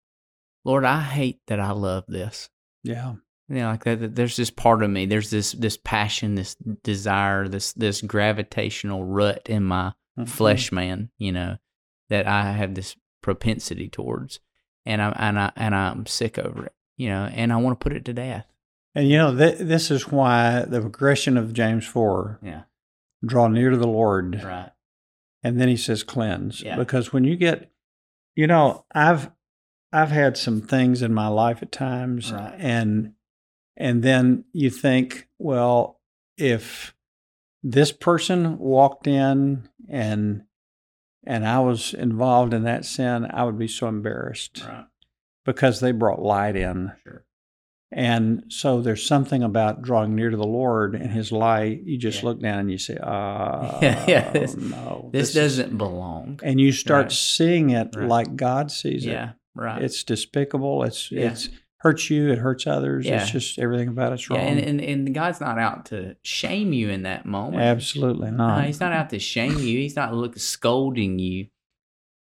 Lord, 0.64 0.84
I 0.84 1.00
hate 1.00 1.40
that 1.46 1.60
I 1.60 1.70
love 1.72 2.04
this. 2.08 2.48
Yeah. 2.82 3.14
You 3.48 3.56
know, 3.56 3.68
like 3.70 3.84
that, 3.84 4.00
that 4.00 4.14
there's 4.14 4.36
this 4.36 4.50
part 4.50 4.82
of 4.82 4.90
me. 4.90 5.06
There's 5.06 5.30
this 5.30 5.52
this 5.52 5.76
passion, 5.76 6.34
this 6.34 6.54
desire, 6.84 7.48
this 7.48 7.72
this 7.72 8.00
gravitational 8.02 9.04
rut 9.04 9.48
in 9.48 9.64
my 9.64 9.92
Mhm. 10.18 10.28
flesh 10.28 10.70
man. 10.72 11.10
You 11.18 11.32
know, 11.32 11.56
that 12.10 12.26
I 12.26 12.52
have 12.52 12.74
this 12.74 12.96
propensity 13.22 13.88
towards, 13.88 14.40
and 14.86 15.00
I'm 15.02 15.12
and 15.16 15.38
I 15.38 15.52
and 15.56 15.74
I'm 15.74 16.06
sick 16.06 16.38
over 16.38 16.66
it. 16.66 16.72
You 16.96 17.08
know, 17.08 17.24
and 17.32 17.52
I 17.52 17.56
want 17.56 17.80
to 17.80 17.82
put 17.82 17.96
it 17.96 18.04
to 18.04 18.12
death. 18.12 18.46
And 18.94 19.08
you 19.08 19.16
know, 19.18 19.36
th- 19.36 19.58
this 19.58 19.90
is 19.90 20.08
why 20.08 20.62
the 20.62 20.80
progression 20.80 21.36
of 21.36 21.52
James 21.52 21.86
4 21.86 22.38
Yeah. 22.42 22.62
draw 23.24 23.48
near 23.48 23.70
to 23.70 23.76
the 23.76 23.86
Lord. 23.88 24.42
Right. 24.44 24.70
And 25.42 25.60
then 25.60 25.68
he 25.68 25.76
says 25.76 26.02
cleanse. 26.02 26.60
Yeah. 26.62 26.76
Because 26.76 27.12
when 27.12 27.24
you 27.24 27.36
get, 27.36 27.70
you 28.36 28.46
know, 28.46 28.84
I've, 28.94 29.30
I've 29.92 30.10
had 30.10 30.36
some 30.36 30.60
things 30.60 31.02
in 31.02 31.14
my 31.14 31.28
life 31.28 31.62
at 31.62 31.72
times 31.72 32.32
Right. 32.32 32.54
and, 32.58 33.12
and 33.76 34.02
then 34.02 34.44
you 34.52 34.68
think, 34.70 35.28
well, 35.38 35.98
if 36.36 36.94
this 37.62 37.90
person 37.92 38.58
walked 38.58 39.06
in 39.06 39.68
and, 39.88 40.44
and 41.24 41.46
I 41.46 41.60
was 41.60 41.92
involved 41.94 42.52
in 42.54 42.64
that 42.64 42.84
sin, 42.84 43.26
I 43.30 43.44
would 43.44 43.58
be 43.58 43.68
so 43.68 43.88
embarrassed 43.88 44.62
Right. 44.66 44.86
because 45.44 45.80
they 45.80 45.92
brought 45.92 46.20
light 46.22 46.56
in. 46.56 46.92
Sure. 47.02 47.24
And 47.92 48.44
so 48.48 48.80
there's 48.80 49.04
something 49.04 49.42
about 49.42 49.82
drawing 49.82 50.14
near 50.14 50.30
to 50.30 50.36
the 50.36 50.46
Lord 50.46 50.94
and 50.94 51.10
His 51.10 51.32
light. 51.32 51.82
You 51.84 51.98
just 51.98 52.20
Yeah. 52.22 52.28
look 52.28 52.40
down 52.40 52.58
and 52.60 52.70
you 52.70 52.78
say, 52.78 52.96
"Ah, 53.02 53.78
Yeah, 53.82 54.04
yeah, 54.06 54.30
this- 54.30 54.56
no, 54.56 55.10
This, 55.12 55.30
is-" 55.30 55.34
doesn't 55.34 55.76
belong. 55.76 56.38
And 56.44 56.60
you 56.60 56.70
start 56.70 57.06
Right. 57.06 57.12
seeing 57.12 57.70
it 57.70 57.88
Right. 57.96 58.06
like 58.08 58.36
God 58.36 58.70
sees 58.70 59.04
it. 59.06 59.10
Yeah. 59.10 59.32
Right. 59.56 59.82
It's 59.82 60.04
despicable. 60.04 60.84
It's 60.84 61.10
Yeah. 61.10 61.32
it's 61.32 61.48
hurts 61.78 62.10
you. 62.10 62.30
It 62.30 62.38
hurts 62.38 62.66
others. 62.66 63.06
Yeah. 63.06 63.22
It's 63.22 63.30
just 63.32 63.58
everything 63.58 63.88
about 63.88 64.12
it's 64.12 64.28
yeah, 64.30 64.36
wrong. 64.36 64.46
and, 64.46 64.60
and 64.60 64.80
and 64.80 65.14
God's 65.14 65.40
not 65.40 65.58
out 65.58 65.86
to 65.86 66.14
shame 66.22 66.72
you 66.72 66.90
in 66.90 67.02
that 67.02 67.26
moment. 67.26 67.62
Absolutely 67.62 68.30
No, 68.30 68.36
not. 68.36 68.66
he's 68.66 68.78
not 68.80 68.92
out 68.92 69.10
to 69.10 69.18
shame 69.18 69.58
you. 69.58 69.78
He's 69.78 69.96
not 69.96 70.14
look 70.14 70.38
scolding 70.38 71.18
you. 71.18 71.46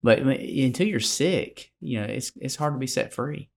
But 0.03 0.19
until 0.19 0.87
you're 0.87 1.01
sick, 1.01 1.73
you 1.81 1.99
know, 2.01 2.05
it's 2.05 2.33
it's 2.39 2.57
hard 2.57 2.75
to 2.75 2.79
be 2.79 2.87
set 2.87 3.15
free. 3.15 3.49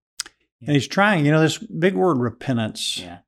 And 0.62 0.72
He's 0.72 0.88
trying. 0.88 1.26
You 1.26 1.32
know, 1.32 1.42
this 1.42 1.58
big 1.58 1.96
word 1.96 2.18
repentance. 2.18 3.00
Yeah. 3.00 3.20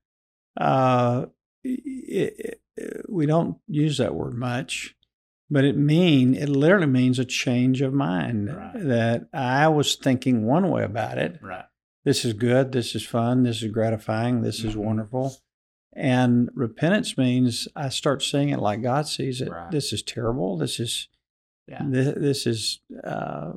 uh, 0.60 1.26
it, 1.64 2.60
it, 2.78 3.06
we 3.10 3.26
don't 3.26 3.58
use 3.68 3.98
that 3.98 4.16
word 4.16 4.34
much, 4.36 4.96
but 5.50 5.66
it 5.66 5.76
mean 5.78 6.34
it 6.36 6.48
literally 6.50 6.86
means 6.88 7.20
a 7.20 7.26
change 7.26 7.82
of 7.82 7.94
mind. 7.94 8.56
Right. 8.56 8.72
That 8.76 9.28
I 9.34 9.68
was 9.68 9.96
thinking 9.96 10.46
one 10.46 10.70
way 10.70 10.84
about 10.84 11.18
it. 11.18 11.40
Right. 11.42 11.66
This 12.06 12.24
is 12.24 12.34
good. 12.34 12.72
This 12.72 12.96
is 12.96 13.06
fun. 13.06 13.44
This 13.44 13.62
is 13.62 13.72
gratifying. 13.72 14.42
This 14.42 14.64
is 14.64 14.76
Mhm. 14.76 14.86
wonderful. 14.86 15.36
And 15.94 16.50
repentance 16.54 17.18
means 17.18 17.68
I 17.76 17.90
start 17.90 18.24
seeing 18.24 18.50
it 18.50 18.60
like 18.60 18.82
God 18.82 19.08
sees 19.08 19.42
it. 19.42 19.50
Right. 19.52 19.70
This 19.70 19.92
is 19.92 20.02
terrible. 20.02 20.58
This 20.58 20.80
is 20.80 21.10
Yeah. 21.68 21.84
this, 21.86 22.16
this 22.16 22.48
is 22.48 22.80
uh, 23.04 23.52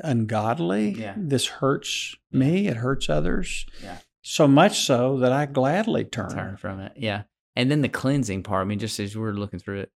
ungodly. 0.00 0.90
Yeah. 0.90 1.14
This 1.16 1.46
hurts 1.46 2.16
me. 2.32 2.68
It 2.68 2.76
hurts 2.76 3.08
others. 3.08 3.66
Yeah. 3.82 3.98
So 4.22 4.46
much 4.48 4.80
so 4.80 5.18
that 5.18 5.32
I 5.32 5.46
gladly 5.46 6.04
turn. 6.04 6.30
Turn 6.30 6.56
from 6.56 6.80
it. 6.80 6.92
Yeah. 6.96 7.22
And 7.56 7.70
then 7.70 7.80
the 7.82 7.88
cleansing 7.88 8.42
part, 8.42 8.62
I 8.62 8.64
mean, 8.68 8.78
just 8.78 9.00
as 9.00 9.16
we're 9.16 9.32
looking 9.32 9.58
through 9.58 9.80
it, 9.80 9.92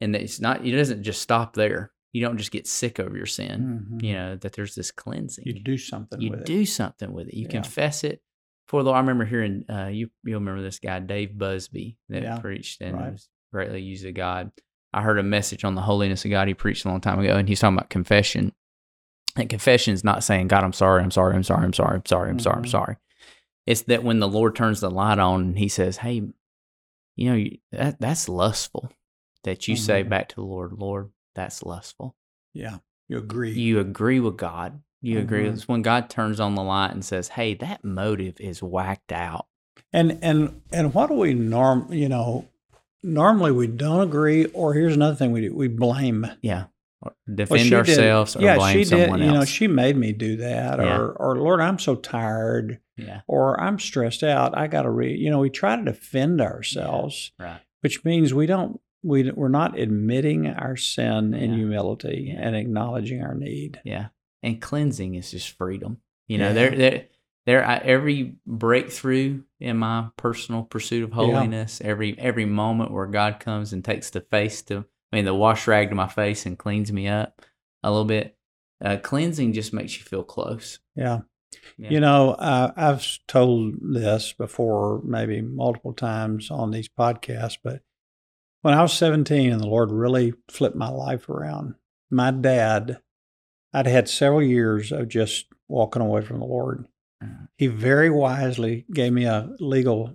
and 0.00 0.14
it's 0.14 0.40
not, 0.40 0.64
it 0.64 0.72
doesn't 0.72 1.02
just 1.02 1.22
stop 1.22 1.54
there. 1.54 1.90
You 2.12 2.20
don't 2.22 2.36
just 2.36 2.50
get 2.50 2.66
sick 2.66 3.00
over 3.00 3.16
your 3.16 3.26
sin, 3.26 3.86
Mhm. 3.94 4.02
you 4.02 4.12
know, 4.14 4.36
that 4.36 4.52
there's 4.52 4.74
this 4.74 4.90
cleansing. 4.90 5.44
You 5.46 5.54
do 5.62 5.78
something 5.78 6.20
you 6.20 6.30
with 6.30 6.44
do 6.44 6.60
it. 6.60 6.66
something 6.66 7.12
with 7.12 7.28
it. 7.28 7.34
You 7.34 7.44
Yeah. 7.44 7.62
confess 7.62 8.04
it 8.04 8.20
for 8.68 8.82
the 8.82 8.86
Lord. 8.90 8.96
I 8.98 9.00
remember 9.00 9.24
hearing 9.24 9.64
uh, 9.70 9.86
you. 9.86 10.10
You'll 10.22 10.40
remember 10.40 10.60
this 10.62 10.78
guy, 10.78 10.98
Dave 11.00 11.36
Busby, 11.38 11.96
that 12.10 12.22
Yeah, 12.22 12.38
preached 12.38 12.82
and 12.82 12.96
right. 12.96 13.12
was 13.12 13.28
greatly 13.52 13.80
used 13.80 14.04
of 14.04 14.14
God. 14.14 14.50
I 14.92 15.00
heard 15.02 15.18
a 15.18 15.22
message 15.22 15.64
on 15.64 15.74
the 15.74 15.80
holiness 15.80 16.24
of 16.26 16.30
God. 16.30 16.48
He 16.48 16.54
preached 16.54 16.84
a 16.84 16.88
long 16.88 17.00
time 17.00 17.18
ago, 17.18 17.34
and 17.36 17.48
he's 17.48 17.60
talking 17.60 17.78
about 17.78 17.88
confession. 17.88 18.52
And 19.36 19.48
confession 19.48 19.94
is 19.94 20.04
not 20.04 20.22
saying, 20.24 20.48
"God, 20.48 20.62
I'm 20.64 20.72
sorry, 20.72 21.02
I'm 21.02 21.10
sorry, 21.10 21.34
I'm 21.34 21.42
sorry, 21.42 21.64
I'm 21.64 21.72
sorry, 21.72 21.94
I'm 21.96 22.04
sorry, 22.06 22.30
I'm 22.30 22.38
sorry, 22.38 22.56
I'm 22.56 22.64
Mhm. 22.64 22.68
sorry." 22.70 22.96
It's 23.66 23.82
that 23.82 24.04
when 24.04 24.18
the 24.18 24.28
Lord 24.28 24.54
turns 24.56 24.80
the 24.80 24.90
light 24.90 25.18
on 25.18 25.40
and 25.42 25.58
He 25.58 25.68
says, 25.68 25.98
"Hey, 25.98 26.22
you 27.16 27.28
know 27.30 27.34
you- 27.34 27.58
that 27.70 28.00
that's 28.00 28.28
lustful," 28.28 28.90
that 29.44 29.68
you 29.68 29.76
say 29.76 30.02
Mhm. 30.04 30.08
back 30.08 30.28
to 30.30 30.34
the 30.36 30.42
Lord, 30.42 30.72
"Lord, 30.72 31.10
that's 31.34 31.62
lustful." 31.62 32.14
Yeah. 32.52 32.78
You 33.08 33.18
agree. 33.18 33.52
you 33.52 33.78
agree 33.78 34.20
with 34.20 34.36
God. 34.38 34.80
You 35.02 35.18
agree. 35.18 35.44
Mhm. 35.46 35.52
It's 35.54 35.68
when 35.68 35.82
God 35.82 36.08
turns 36.08 36.40
on 36.40 36.54
the 36.54 36.62
light 36.62 36.92
and 36.92 37.04
says, 37.04 37.28
"Hey, 37.28 37.54
that 37.54 37.84
motive 37.84 38.40
is 38.40 38.62
whacked 38.62 39.12
out." 39.12 39.46
And 39.92 40.18
and 40.22 40.62
and 40.72 40.94
what 40.94 41.08
do 41.08 41.14
we 41.14 41.34
norm? 41.34 41.92
You 41.92 42.08
know, 42.08 42.48
normally 43.02 43.50
we 43.52 43.66
don't 43.66 44.00
agree. 44.00 44.46
Or 44.46 44.74
here's 44.74 44.94
another 44.94 45.16
thing 45.16 45.32
we 45.32 45.42
do: 45.42 45.54
we 45.54 45.68
blame. 45.68 46.26
Yeah, 46.40 46.66
or 47.02 47.14
Well, 47.26 47.36
defend 47.36 47.64
did- 47.64 47.72
ourselves 47.74 48.36
or 48.36 48.42
yeah, 48.42 48.56
blame 48.56 48.76
she 48.78 48.84
someone 48.84 49.18
did. 49.20 49.26
else. 49.28 49.32
You 49.32 49.38
know, 49.40 49.44
she 49.44 49.66
made 49.68 49.96
me 49.96 50.12
do 50.12 50.36
that, 50.36 50.78
Yeah. 50.78 50.98
or 50.98 51.12
or 51.12 51.36
Lord, 51.38 51.60
I'm 51.60 51.78
so 51.78 51.96
tired, 51.96 52.78
yeah, 52.96 53.20
or 53.26 53.60
I'm 53.60 53.78
stressed 53.78 54.22
out. 54.22 54.56
I 54.56 54.66
got 54.68 54.82
to 54.82 54.90
read. 54.90 55.18
You 55.18 55.30
know, 55.30 55.40
we 55.40 55.50
try 55.50 55.76
to 55.76 55.84
defend 55.84 56.40
ourselves, 56.40 57.32
right. 57.38 57.60
which 57.80 58.04
means 58.04 58.32
we 58.32 58.46
don't. 58.46 58.80
We 59.04 59.30
we're 59.32 59.48
not 59.48 59.76
admitting 59.78 60.46
our 60.46 60.76
sin 60.76 61.34
in 61.34 61.54
humility 61.54 62.30
Yeah. 62.32 62.40
and 62.46 62.54
acknowledging 62.56 63.20
our 63.22 63.34
need. 63.34 63.80
Yeah, 63.84 64.08
and 64.42 64.60
cleansing 64.62 65.16
is 65.16 65.32
just 65.32 65.50
freedom. 65.50 65.98
You 66.28 66.38
know, 66.38 66.48
Yeah. 66.48 66.52
there, 66.52 66.70
there, 66.76 67.04
there. 67.46 67.66
I, 67.66 67.78
every 67.78 68.36
breakthrough 68.46 69.42
in 69.58 69.76
my 69.76 70.08
personal 70.16 70.62
pursuit 70.62 71.02
of 71.02 71.12
holiness, 71.12 71.80
every 71.84 72.16
every 72.18 72.44
moment 72.46 72.92
where 72.92 73.06
God 73.06 73.40
comes 73.40 73.72
and 73.72 73.84
takes 73.84 74.10
the 74.10 74.20
face 74.20 74.62
to, 74.62 74.84
I 75.12 75.16
mean, 75.16 75.24
the 75.24 75.34
wash 75.34 75.66
rag 75.66 75.90
to 75.90 75.94
my 75.94 76.08
face 76.08 76.46
and 76.46 76.58
cleans 76.58 76.92
me 76.92 77.06
up 77.08 77.42
a 77.82 77.90
little 77.90 78.06
bit. 78.06 78.36
Uh, 78.82 78.96
cleansing 78.96 79.52
just 79.52 79.72
makes 79.72 79.96
you 79.98 80.04
feel 80.04 80.24
close. 80.24 80.80
Yeah. 80.96 81.20
Yeah. 81.76 81.90
You 81.90 82.00
know, 82.00 82.30
uh, 82.30 82.72
I've 82.76 83.06
told 83.28 83.74
this 83.80 84.32
before, 84.32 85.02
maybe 85.04 85.42
multiple 85.42 85.92
times 85.92 86.50
on 86.50 86.70
these 86.70 86.88
podcasts, 86.88 87.58
but 87.62 87.82
when 88.62 88.74
I 88.74 88.82
was 88.82 88.92
17 88.94 89.52
and 89.52 89.60
the 89.60 89.66
Lord 89.66 89.90
really 89.90 90.32
flipped 90.50 90.76
my 90.76 90.88
life 90.88 91.28
around, 91.28 91.74
my 92.10 92.30
dad, 92.30 93.00
I'd 93.72 93.86
had 93.86 94.08
several 94.08 94.42
years 94.42 94.92
of 94.92 95.08
just 95.08 95.46
walking 95.68 96.02
away 96.02 96.22
from 96.22 96.38
the 96.38 96.46
Lord. 96.46 96.86
Mhm. 97.22 97.48
He 97.56 97.66
very 97.66 98.08
wisely 98.10 98.86
gave 98.92 99.12
me 99.12 99.24
a 99.24 99.50
legal 99.60 100.12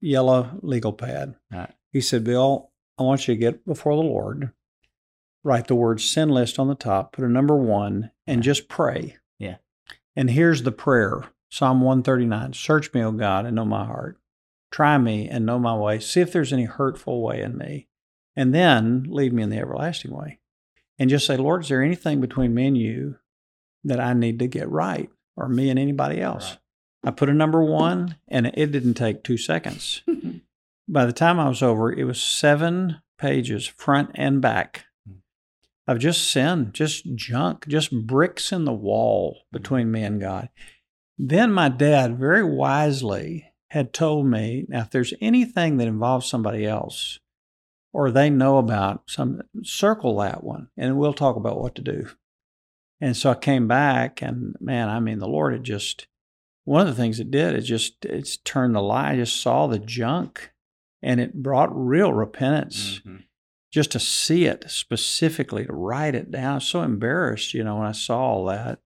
yellow 0.00 0.58
legal 0.62 0.92
pad. 0.92 1.36
Right. 1.52 1.72
He 1.92 2.00
said, 2.00 2.24
Bill, 2.24 2.70
I 2.98 3.02
want 3.02 3.26
you 3.26 3.34
to 3.34 3.40
get 3.40 3.66
before 3.66 3.96
the 3.96 4.02
Lord, 4.02 4.52
write 5.42 5.66
the 5.66 5.74
word 5.74 6.00
sin 6.00 6.28
list 6.28 6.58
on 6.58 6.68
the 6.68 6.74
top, 6.74 7.12
put 7.12 7.24
a 7.24 7.28
number 7.28 7.56
one, 7.56 8.10
and 8.26 8.42
just 8.42 8.68
pray. 8.68 9.16
Yeah. 9.38 9.56
And 10.16 10.30
here's 10.30 10.62
the 10.62 10.72
prayer 10.72 11.24
Psalm 11.50 11.80
139 11.80 12.52
Search 12.52 12.92
me, 12.94 13.02
O 13.02 13.12
God, 13.12 13.46
and 13.46 13.56
know 13.56 13.64
my 13.64 13.84
heart. 13.84 14.18
Try 14.70 14.98
me 14.98 15.28
and 15.28 15.46
know 15.46 15.58
my 15.58 15.76
way. 15.76 16.00
See 16.00 16.20
if 16.20 16.32
there's 16.32 16.52
any 16.52 16.64
hurtful 16.64 17.22
way 17.22 17.40
in 17.40 17.56
me. 17.56 17.86
And 18.34 18.52
then 18.52 19.04
lead 19.08 19.32
me 19.32 19.44
in 19.44 19.50
the 19.50 19.58
everlasting 19.58 20.10
way. 20.10 20.40
And 20.98 21.10
just 21.10 21.26
say, 21.26 21.36
Lord, 21.36 21.62
is 21.62 21.68
there 21.68 21.82
anything 21.82 22.20
between 22.20 22.54
me 22.54 22.66
and 22.66 22.76
you 22.76 23.16
that 23.84 24.00
I 24.00 24.14
need 24.14 24.40
to 24.40 24.48
get 24.48 24.68
right, 24.68 25.10
or 25.36 25.48
me 25.48 25.70
and 25.70 25.78
anybody 25.78 26.20
else? 26.20 26.50
Right. 26.50 26.58
I 27.04 27.10
put 27.12 27.28
a 27.28 27.34
number 27.34 27.62
one, 27.62 28.16
and 28.26 28.46
it 28.46 28.72
didn't 28.72 28.94
take 28.94 29.22
two 29.22 29.36
seconds. 29.36 30.02
By 30.88 31.06
the 31.06 31.12
time 31.12 31.40
I 31.40 31.48
was 31.48 31.62
over, 31.62 31.92
it 31.92 32.04
was 32.04 32.20
seven 32.20 33.00
pages, 33.18 33.66
front 33.66 34.10
and 34.14 34.40
back, 34.40 34.84
hmm. 35.06 35.18
of 35.86 35.98
just 35.98 36.30
sin, 36.30 36.70
just 36.72 37.14
junk, 37.14 37.66
just 37.68 38.06
bricks 38.06 38.52
in 38.52 38.64
the 38.64 38.72
wall 38.72 39.38
hmm. 39.50 39.56
between 39.56 39.90
me 39.90 40.02
and 40.02 40.20
God. 40.20 40.48
Then 41.18 41.52
my 41.52 41.68
dad 41.68 42.18
very 42.18 42.44
wisely 42.44 43.52
had 43.70 43.92
told 43.92 44.26
me 44.26 44.66
now, 44.68 44.80
if 44.80 44.90
there's 44.90 45.14
anything 45.20 45.78
that 45.78 45.88
involves 45.88 46.26
somebody 46.26 46.66
else 46.66 47.18
or 47.92 48.10
they 48.10 48.30
know 48.30 48.58
about 48.58 49.02
some, 49.06 49.40
circle 49.62 50.18
that 50.18 50.44
one 50.44 50.68
and 50.76 50.96
we'll 50.96 51.14
talk 51.14 51.36
about 51.36 51.60
what 51.60 51.74
to 51.76 51.82
do. 51.82 52.08
And 53.00 53.16
so 53.16 53.30
I 53.30 53.34
came 53.34 53.68
back, 53.68 54.22
and 54.22 54.54
man, 54.60 54.88
I 54.88 55.00
mean, 55.00 55.18
the 55.18 55.28
Lord 55.28 55.52
had 55.52 55.64
just, 55.64 56.06
one 56.64 56.80
of 56.80 56.86
the 56.86 56.94
things 56.94 57.20
it 57.20 57.30
did 57.30 57.54
is 57.54 57.66
just 57.66 58.04
it's 58.04 58.36
turned 58.38 58.74
the 58.74 58.80
light. 58.80 59.12
I 59.12 59.16
just 59.16 59.40
saw 59.40 59.66
the 59.66 59.78
junk, 59.78 60.52
and 61.04 61.20
it 61.20 61.34
brought 61.42 61.68
real 61.72 62.12
repentance. 62.12 63.00
Mhm. 63.04 63.24
Just 63.70 63.92
to 63.92 64.00
see 64.00 64.46
it 64.46 64.64
specifically, 64.68 65.66
to 65.66 65.72
write 65.72 66.14
it 66.14 66.30
down. 66.30 66.52
I 66.52 66.54
was 66.54 66.64
so 66.64 66.82
embarrassed, 66.82 67.54
you 67.54 67.62
know, 67.62 67.76
when 67.78 67.86
I 67.86 67.92
saw 67.92 68.18
all 68.20 68.44
that. 68.46 68.80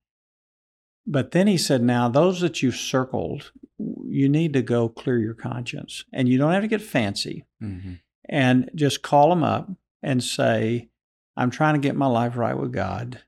But 1.07 1.31
then 1.31 1.47
he 1.47 1.57
said, 1.57 1.83
"Now 1.83 2.09
those 2.09 2.41
that 2.41 2.63
you've 2.63 2.77
circled, 2.77 3.53
you 3.79 4.29
need 4.29 4.53
to 4.55 4.63
go 4.63 4.89
clear 4.89 5.19
your 5.19 5.35
conscience, 5.35 6.05
and 6.13 6.29
you 6.29 6.37
don't 6.39 6.53
have 6.53 6.63
to 6.63 6.69
get 6.69 6.83
fancy, 6.83 7.45
Mhm. 7.63 8.01
and 8.29 8.71
just 8.75 9.03
call 9.03 9.31
them 9.31 9.43
up 9.43 9.71
and 10.03 10.23
say." 10.23 10.91
I'm 11.37 11.51
trying 11.51 11.75
to 11.75 11.81
get 11.87 11.95
my 11.95 12.07
life 12.07 12.37
right 12.37 12.59
with 12.59 12.73
God. 12.73 13.23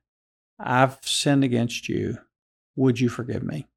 I've 0.58 0.98
sinned 1.02 1.44
against 1.44 1.88
you. 1.88 2.18
Would 2.74 2.98
you 2.98 3.08
forgive 3.08 3.44
me? 3.44 3.68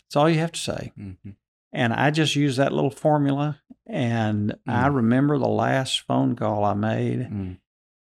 That's 0.00 0.16
all 0.16 0.30
you 0.30 0.38
have 0.38 0.52
to 0.52 0.60
say. 0.60 0.92
Mhm. 0.98 1.36
And 1.72 1.92
I 1.92 2.10
just 2.10 2.34
used 2.36 2.58
that 2.58 2.72
little 2.72 2.90
formula. 2.90 3.60
And 3.86 4.54
I 4.66 4.88
Mm. 4.88 4.96
remember 4.96 5.38
the 5.38 5.48
last 5.48 6.00
phone 6.00 6.36
call 6.36 6.64
I 6.64 6.74
made. 6.74 7.20
Mm. 7.20 7.58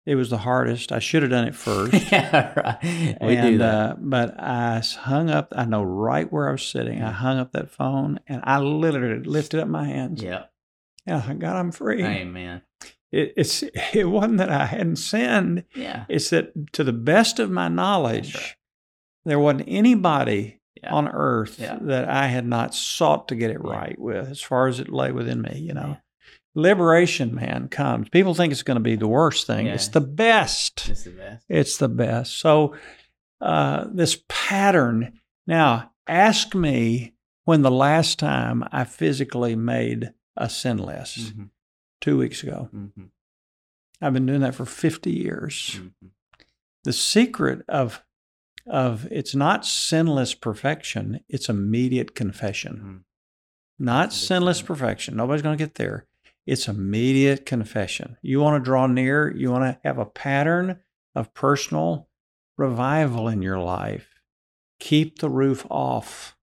It 0.06 0.16
was 0.16 0.30
the 0.32 0.38
hardest. 0.40 0.92
I 0.92 1.00
should 1.00 1.22
have 1.22 1.32
done 1.32 1.48
it 1.48 1.56
first. 1.68 2.12
yeah, 2.12 2.54
right. 2.56 3.18
We 3.22 3.36
and 3.36 3.52
do 3.52 3.58
that. 3.60 3.90
Uh, 3.92 3.96
but 4.00 4.40
I 4.40 4.82
hung 5.00 5.30
up. 5.30 5.54
I 5.56 5.66
know 5.66 5.84
right 5.84 6.32
where 6.32 6.50
I 6.50 6.54
was 6.54 6.64
sitting. 6.66 7.02
I 7.04 7.12
hung 7.12 7.38
up 7.40 7.52
that 7.54 7.70
phone 7.72 8.20
and 8.28 8.42
I 8.46 8.60
literally 8.60 9.24
lifted 9.24 9.60
up 9.60 9.68
my 9.68 9.86
hands. 9.86 10.22
yeah. 10.24 10.46
And 11.08 11.18
I 11.18 11.20
thought, 11.22 11.40
God, 11.40 11.56
I'm 11.56 11.72
free. 11.72 12.04
Amen. 12.04 12.62
It, 13.12 13.34
it's 13.36 13.64
it 13.94 14.08
wasn't 14.08 14.38
that 14.38 14.52
I 14.52 14.66
hadn't 14.66 14.96
sinned. 14.98 15.64
Yeah. 15.76 16.06
It's 16.10 16.30
that 16.30 16.74
to 16.74 16.84
the 16.84 16.94
best 16.94 17.40
of 17.40 17.50
my 17.52 17.68
knowledge, 17.68 18.36
right. 18.36 18.56
there 19.26 19.40
wasn't 19.40 19.66
anybody 19.68 20.61
Yeah. 20.84 20.94
on 20.94 21.08
earth 21.10 21.60
Yeah. 21.60 21.78
that 21.82 22.10
I 22.10 22.28
had 22.28 22.46
not 22.48 22.74
sought 22.74 23.28
to 23.28 23.36
get 23.36 23.52
it 23.52 23.62
right 23.62 23.98
with, 24.00 24.30
as 24.30 24.42
far 24.42 24.68
as 24.68 24.80
it 24.80 24.90
lay 24.90 25.12
within 25.12 25.42
me. 25.42 25.60
You 25.60 25.74
know, 25.74 25.98
liberation, 26.56 27.34
man, 27.36 27.68
comes. 27.70 28.10
People 28.10 28.34
think 28.34 28.52
it's 28.52 28.64
going 28.64 28.76
to 28.78 28.82
be 28.82 28.96
the 28.96 29.08
worst 29.08 29.48
thing. 29.48 29.68
It's 29.68 29.90
the 29.90 30.02
best. 30.02 30.90
It's 30.90 31.04
the 31.04 31.12
best. 31.12 31.46
It's 31.50 31.78
the 31.78 31.88
best. 31.90 32.38
So, 32.40 32.76
uh, 33.40 33.88
this 33.92 34.22
pattern. 34.28 35.20
Now, 35.48 35.92
ask 36.08 36.54
me 36.56 37.14
when 37.46 37.62
the 37.62 37.72
last 37.72 38.20
time 38.20 38.64
I 38.72 38.84
physically 38.84 39.56
made 39.56 40.14
a 40.38 40.50
sin 40.50 40.78
list. 40.78 41.36
Mhm. 41.38 41.50
Two 42.00 42.18
weeks 42.18 42.42
ago. 42.44 42.70
Mhm. 42.74 43.10
I've 44.02 44.14
been 44.14 44.26
doing 44.26 44.42
that 44.42 44.56
for 44.56 44.66
50 44.66 45.12
years. 45.12 45.80
Mhm. 45.80 46.10
The 46.84 46.94
secret 46.94 47.64
of 47.68 48.04
of 48.72 49.06
it's 49.12 49.36
not 49.36 49.66
sinless 49.66 50.34
perfection, 50.34 51.20
it's 51.28 51.50
immediate 51.50 52.16
confession. 52.16 52.82
Mhm. 52.84 53.04
Not 53.78 54.14
sinless 54.14 54.62
perfection. 54.62 55.16
Nobody's 55.16 55.42
going 55.42 55.58
to 55.58 55.64
get 55.64 55.76
there. 55.76 56.08
It's 56.48 56.68
immediate 56.68 57.46
confession. 57.46 58.18
You 58.22 58.40
want 58.40 58.62
to 58.62 58.66
draw 58.66 58.88
near, 58.88 59.36
you 59.36 59.52
want 59.52 59.64
to 59.64 59.80
have 59.88 59.98
a 59.98 60.06
pattern 60.06 60.80
of 61.14 61.34
personal 61.34 62.10
revival 62.58 63.28
in 63.28 63.42
your 63.42 63.60
life. 63.60 64.22
Keep 64.80 65.20
the 65.20 65.30
roof 65.30 65.66
off. 65.70 66.38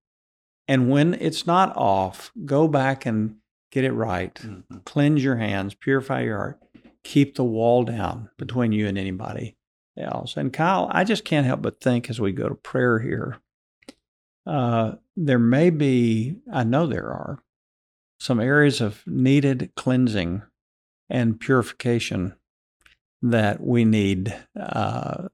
And 0.66 0.90
when 0.90 1.14
it's 1.14 1.46
not 1.46 1.76
off, 1.76 2.30
go 2.44 2.68
back 2.68 3.06
and 3.06 3.36
get 3.70 3.84
it 3.84 3.92
right. 3.92 4.34
Mhm. 4.34 4.84
Cleanse 4.84 5.24
your 5.24 5.36
hands, 5.36 5.74
purify 5.74 6.22
your 6.22 6.36
heart. 6.36 6.62
Keep 7.04 7.36
the 7.36 7.44
wall 7.44 7.84
down 7.84 8.30
between 8.36 8.72
you 8.72 8.86
and 8.86 8.98
anybody 8.98 9.57
else. 9.98 10.36
And 10.36 10.52
Kyle, 10.52 10.88
I 10.90 11.04
just 11.04 11.24
can't 11.24 11.46
help 11.46 11.62
but 11.62 11.80
think 11.80 12.08
as 12.08 12.20
we 12.20 12.32
go 12.32 12.48
to 12.48 12.54
prayer 12.54 12.98
here, 12.98 13.38
uh, 14.46 14.94
there 15.16 15.38
may 15.38 15.70
be, 15.70 16.36
I 16.52 16.64
know 16.64 16.86
there 16.86 17.08
are, 17.08 17.42
some 18.20 18.40
areas 18.40 18.80
of 18.80 19.06
needed 19.06 19.70
cleansing 19.76 20.42
and 21.08 21.38
purification 21.38 22.34
that 23.22 23.60
we 23.60 23.84
need 23.84 24.34
uh, 24.58 25.28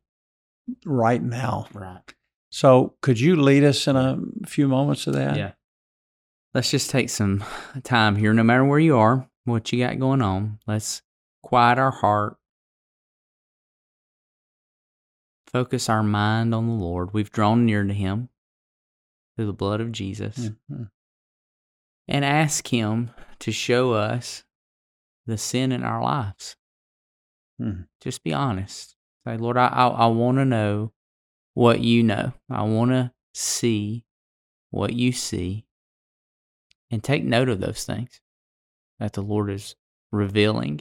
right 0.85 1.23
now. 1.23 1.67
Right. 1.73 2.15
So, 2.51 2.95
could 3.01 3.19
you 3.19 3.37
lead 3.37 3.65
us 3.65 3.89
in 3.89 3.97
a 3.97 4.19
few 4.47 4.69
moments 4.69 5.07
of 5.07 5.15
that? 5.15 5.37
Yeah. 5.37 5.53
Let's 6.53 6.71
just 6.71 6.91
take 6.91 7.11
some 7.11 7.43
time 7.83 8.17
here, 8.17 8.33
no 8.33 8.45
matter 8.45 8.65
where 8.65 8.79
you 8.79 8.97
are, 8.97 9.29
what 9.45 9.73
you 9.73 9.85
got 9.85 9.99
going 9.99 10.23
on. 10.23 10.61
Let's 10.67 11.03
quiet 11.43 11.79
our 11.79 11.91
heart, 11.91 12.37
focus 15.55 15.89
our 15.89 16.03
mind 16.03 16.53
on 16.53 16.67
the 16.67 16.75
Lord. 16.75 17.15
We've 17.15 17.31
drawn 17.31 17.65
near 17.65 17.85
to 17.85 17.95
Him 17.95 18.29
through 19.37 19.47
the 19.47 19.53
blood 19.53 19.81
of 19.81 19.93
Jesus 19.93 20.51
Mhm. 20.69 20.91
and 22.09 22.25
ask 22.25 22.67
Him 22.67 23.13
to 23.39 23.53
show 23.53 23.93
us 23.93 24.43
the 25.27 25.39
sin 25.39 25.71
in 25.71 25.85
our 25.85 26.03
lives. 26.03 26.57
Mhm. 27.61 27.87
Just 28.01 28.25
be 28.25 28.33
honest. 28.35 28.97
Say, 29.25 29.37
Lord, 29.37 29.57
I, 29.57 29.69
I, 29.69 29.87
I 29.87 30.07
want 30.09 30.39
to 30.39 30.45
know 30.45 30.93
what 31.55 31.81
you 31.81 32.03
know. 32.03 32.33
I 32.51 32.63
want 32.65 32.91
to 32.91 33.15
see 33.33 34.05
what 34.71 34.93
you 34.93 35.13
see 35.13 35.67
and 36.91 37.03
take 37.03 37.23
note 37.23 37.49
of 37.49 37.61
those 37.61 37.85
things 37.85 38.21
that 38.99 39.13
the 39.13 39.23
Lord 39.23 39.51
is 39.51 39.77
revealing. 40.11 40.81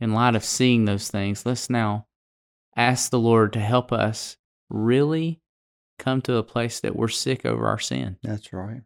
In 0.00 0.12
light 0.14 0.34
of 0.34 0.44
seeing 0.44 0.84
those 0.86 1.08
things, 1.10 1.44
let's 1.44 1.68
now 1.68 2.06
ask 2.76 3.10
the 3.10 3.18
Lord 3.18 3.52
to 3.52 3.60
help 3.60 3.92
us 3.92 4.36
really 4.70 5.40
come 5.98 6.22
to 6.22 6.36
a 6.36 6.42
place 6.42 6.80
that 6.80 6.96
we're 6.96 7.08
sick 7.08 7.44
over 7.44 7.66
our 7.66 7.78
sin. 7.78 8.16
That's 8.22 8.52
right. 8.52 8.80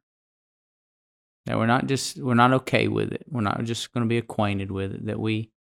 That 1.46 1.56
we're 1.58 1.66
not 1.66 1.86
just 1.86 2.16
we're 2.18 2.34
not 2.34 2.52
okay 2.54 2.88
with 2.88 3.12
it. 3.12 3.24
We're 3.28 3.42
not 3.42 3.62
just 3.64 3.92
going 3.92 4.04
to 4.04 4.08
be 4.08 4.18
acquainted 4.18 4.70
with 4.72 4.92
it. 4.94 5.06
That 5.06 5.20
we 5.20 5.52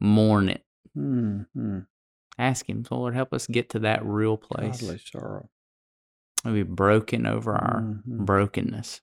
mourn 0.00 0.48
it. 0.50 0.64
Mhm. 0.96 1.86
Ask 2.36 2.68
Him, 2.68 2.84
Lord, 2.90 3.14
help 3.14 3.32
us 3.32 3.46
get 3.46 3.70
to 3.70 3.78
that 3.80 4.04
real 4.04 4.36
place. 4.36 4.80
Godly 4.80 4.98
sorrow. 4.98 5.48
We 6.44 6.52
be 6.52 6.62
broken 6.64 7.26
over 7.26 7.52
our 7.54 7.82
Mhm. 7.82 8.26
brokenness. 8.26 9.00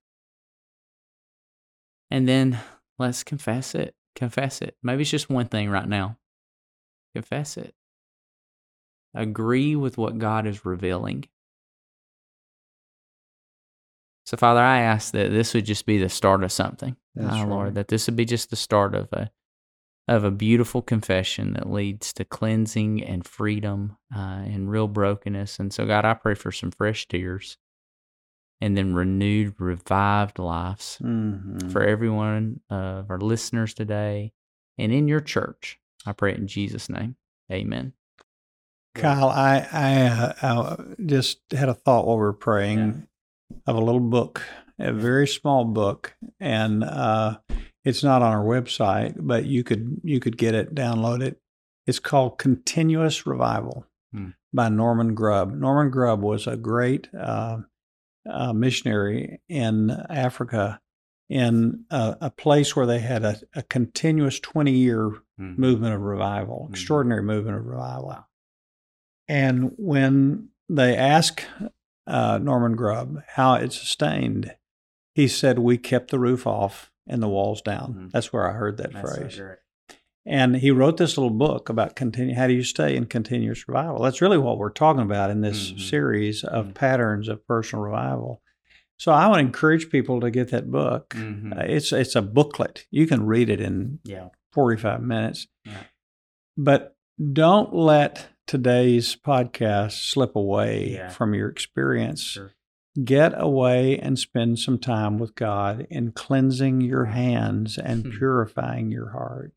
And 2.11 2.27
then 2.27 2.59
let's 2.99 3.23
confess 3.23 3.73
it. 3.75 3.95
Confess 4.17 4.63
it. 4.63 4.75
Maybe 4.81 5.03
it's 5.03 5.11
just 5.11 5.29
one 5.29 5.45
thing 5.45 5.69
right 5.69 5.87
now. 5.87 6.17
Confess 7.13 7.55
it. 7.55 7.75
Agree 9.13 9.75
with 9.75 9.95
what 9.97 10.17
God 10.17 10.47
is 10.47 10.65
revealing. 10.65 11.25
So, 14.25 14.37
Father, 14.37 14.59
I 14.59 14.79
ask 14.79 15.13
that 15.13 15.29
this 15.29 15.53
would 15.53 15.65
just 15.65 15.85
be 15.85 15.99
the 15.99 16.09
start 16.09 16.43
of 16.43 16.51
something. 16.51 16.97
That's 17.13 17.35
Ah, 17.35 17.41
right. 17.43 17.49
Lord, 17.49 17.75
that 17.75 17.89
this 17.89 18.07
would 18.07 18.15
be 18.15 18.25
just 18.25 18.49
the 18.49 18.55
start 18.55 18.95
of 18.95 19.07
a 19.13 19.29
of 20.07 20.23
a 20.23 20.31
beautiful 20.31 20.81
confession 20.81 21.53
that 21.53 21.69
leads 21.69 22.11
to 22.13 22.25
cleansing 22.25 23.03
and 23.03 23.27
freedom 23.27 23.97
uh, 24.15 24.19
and 24.45 24.71
real 24.71 24.87
brokenness. 24.87 25.59
And 25.59 25.71
so, 25.71 25.85
God, 25.85 26.05
I 26.05 26.13
pray 26.15 26.33
for 26.33 26.51
some 26.51 26.71
fresh 26.71 27.07
tears 27.07 27.57
and 28.61 28.75
then 28.77 28.93
renewed, 28.93 29.59
revived 29.59 30.39
lives 30.39 30.97
Mhm. 31.03 31.71
for 31.71 31.83
everyone 31.83 32.61
of 32.69 33.09
our 33.09 33.19
listeners 33.19 33.73
today 33.73 34.33
and 34.77 34.91
in 34.91 35.07
your 35.07 35.21
church. 35.21 35.79
I 36.05 36.13
pray 36.13 36.31
it 36.31 36.37
in 36.39 36.47
Jesus' 36.47 36.89
name. 36.89 37.15
Amen. 37.51 37.93
Kyle, 38.95 39.29
I 39.29 39.67
I, 39.71 40.01
uh, 40.07 40.33
I 40.41 40.83
just 41.05 41.39
had 41.51 41.69
a 41.69 41.73
thought 41.75 42.07
while 42.07 42.17
we 42.17 42.21
were 42.23 42.33
praying 42.33 43.07
of 43.65 43.75
a 43.75 43.79
little 43.81 44.01
book 44.01 44.41
a 44.79 44.93
very 44.93 45.27
small 45.27 45.65
book, 45.65 46.15
and 46.39 46.83
uh, 46.83 47.39
it's 47.83 48.03
not 48.03 48.21
on 48.21 48.31
our 48.31 48.43
website, 48.43 49.15
but 49.17 49.45
you 49.45 49.63
could 49.63 50.01
you 50.03 50.19
could 50.19 50.37
get 50.37 50.53
it, 50.55 50.73
download 50.75 51.21
it. 51.23 51.39
It's 51.87 51.99
called 51.99 52.37
Continuous 52.37 53.25
Revival 53.25 53.85
Hmm. 54.13 54.29
by 54.53 54.69
Norman 54.69 55.15
Grubb. 55.15 55.53
Norman 55.53 55.89
Grubb 55.91 56.21
was 56.21 56.45
a 56.47 56.55
great 56.57 57.09
uh, 57.15 57.59
uh, 58.29 58.53
missionary 58.53 59.41
in 59.49 59.89
Africa, 60.09 60.79
in 61.29 61.85
a, 61.89 62.17
a 62.21 62.29
place 62.31 62.75
where 62.75 62.85
they 62.85 62.99
had 62.99 63.23
a, 63.25 63.37
a 63.55 63.63
continuous 63.63 64.39
twenty 64.39 64.71
year 64.73 65.11
Mm. 65.39 65.55
movement 65.59 65.93
of 65.93 66.01
revival, 66.01 66.65
Mhm. 66.67 66.71
extraordinary 66.71 67.21
movement 67.21 67.57
of 67.57 67.65
revival. 67.67 68.25
And 69.27 69.73
when 69.77 70.49
they 70.69 70.95
asked 70.97 71.45
uh, 72.07 72.39
Norman 72.41 72.75
Grubb 72.75 73.21
how 73.35 73.53
it 73.55 73.71
sustained, 73.73 74.55
he 75.13 75.27
said, 75.27 75.59
We 75.59 75.77
kept 75.77 76.09
the 76.09 76.17
roof 76.17 76.47
off 76.47 76.91
and 77.05 77.21
the 77.21 77.27
walls 77.27 77.61
down. 77.61 77.93
Mhm. 77.93 78.11
That's 78.11 78.31
where 78.33 78.49
I 78.49 78.53
heard 78.53 78.77
that 78.77 78.93
That's 78.93 79.15
phrase. 79.17 79.35
great. 79.37 79.57
And 80.29 80.57
he 80.57 80.71
wrote 80.71 80.97
this 80.97 81.17
little 81.17 81.29
book 81.35 81.69
about 81.69 81.95
continue, 81.95 82.35
how 82.35 82.47
do 82.47 82.53
you 82.53 82.63
stay 82.63 82.97
in 82.97 83.05
continuous 83.05 83.65
revival. 83.67 84.01
That's 84.03 84.21
really 84.21 84.37
what 84.37 84.57
we're 84.57 84.71
talking 84.71 85.01
about 85.01 85.29
in 85.31 85.39
this 85.41 85.71
Mhm. 85.71 85.79
series 85.79 86.43
of 86.43 86.67
Mhm. 86.67 86.73
patterns 86.75 87.29
of 87.29 87.47
personal 87.47 87.85
revival. 87.85 88.41
So 88.97 89.13
I 89.13 89.27
want 89.27 89.39
to 89.39 89.45
encourage 89.45 89.89
people 89.89 90.19
to 90.19 90.29
get 90.29 90.49
that 90.49 90.69
book. 90.69 91.09
Mhm. 91.15 91.57
Uh, 91.57 91.63
it's 91.65 91.93
it's 91.93 92.15
a 92.15 92.21
booklet. 92.21 92.85
You 92.91 93.07
can 93.07 93.25
read 93.25 93.49
it 93.49 93.61
in 93.61 93.99
yeah. 94.03 94.29
45 94.51 95.01
minutes. 95.01 95.47
Yeah. 95.63 95.83
But 96.57 96.97
don't 97.31 97.73
let 97.73 98.27
today's 98.47 99.15
podcast 99.15 99.91
slip 100.11 100.35
away 100.35 100.93
Yeah. 100.93 101.09
from 101.09 101.33
your 101.35 101.47
experience. 101.47 102.21
Sure. 102.21 102.51
Get 103.03 103.33
away 103.37 103.99
and 103.99 104.17
spend 104.17 104.57
some 104.59 104.79
time 104.79 105.19
with 105.19 105.35
God 105.35 105.85
in 105.89 106.11
cleansing 106.11 106.81
your 106.81 107.05
hands 107.05 107.77
and 107.77 108.03
purifying 108.19 108.91
your 108.91 109.11
heart. 109.11 109.53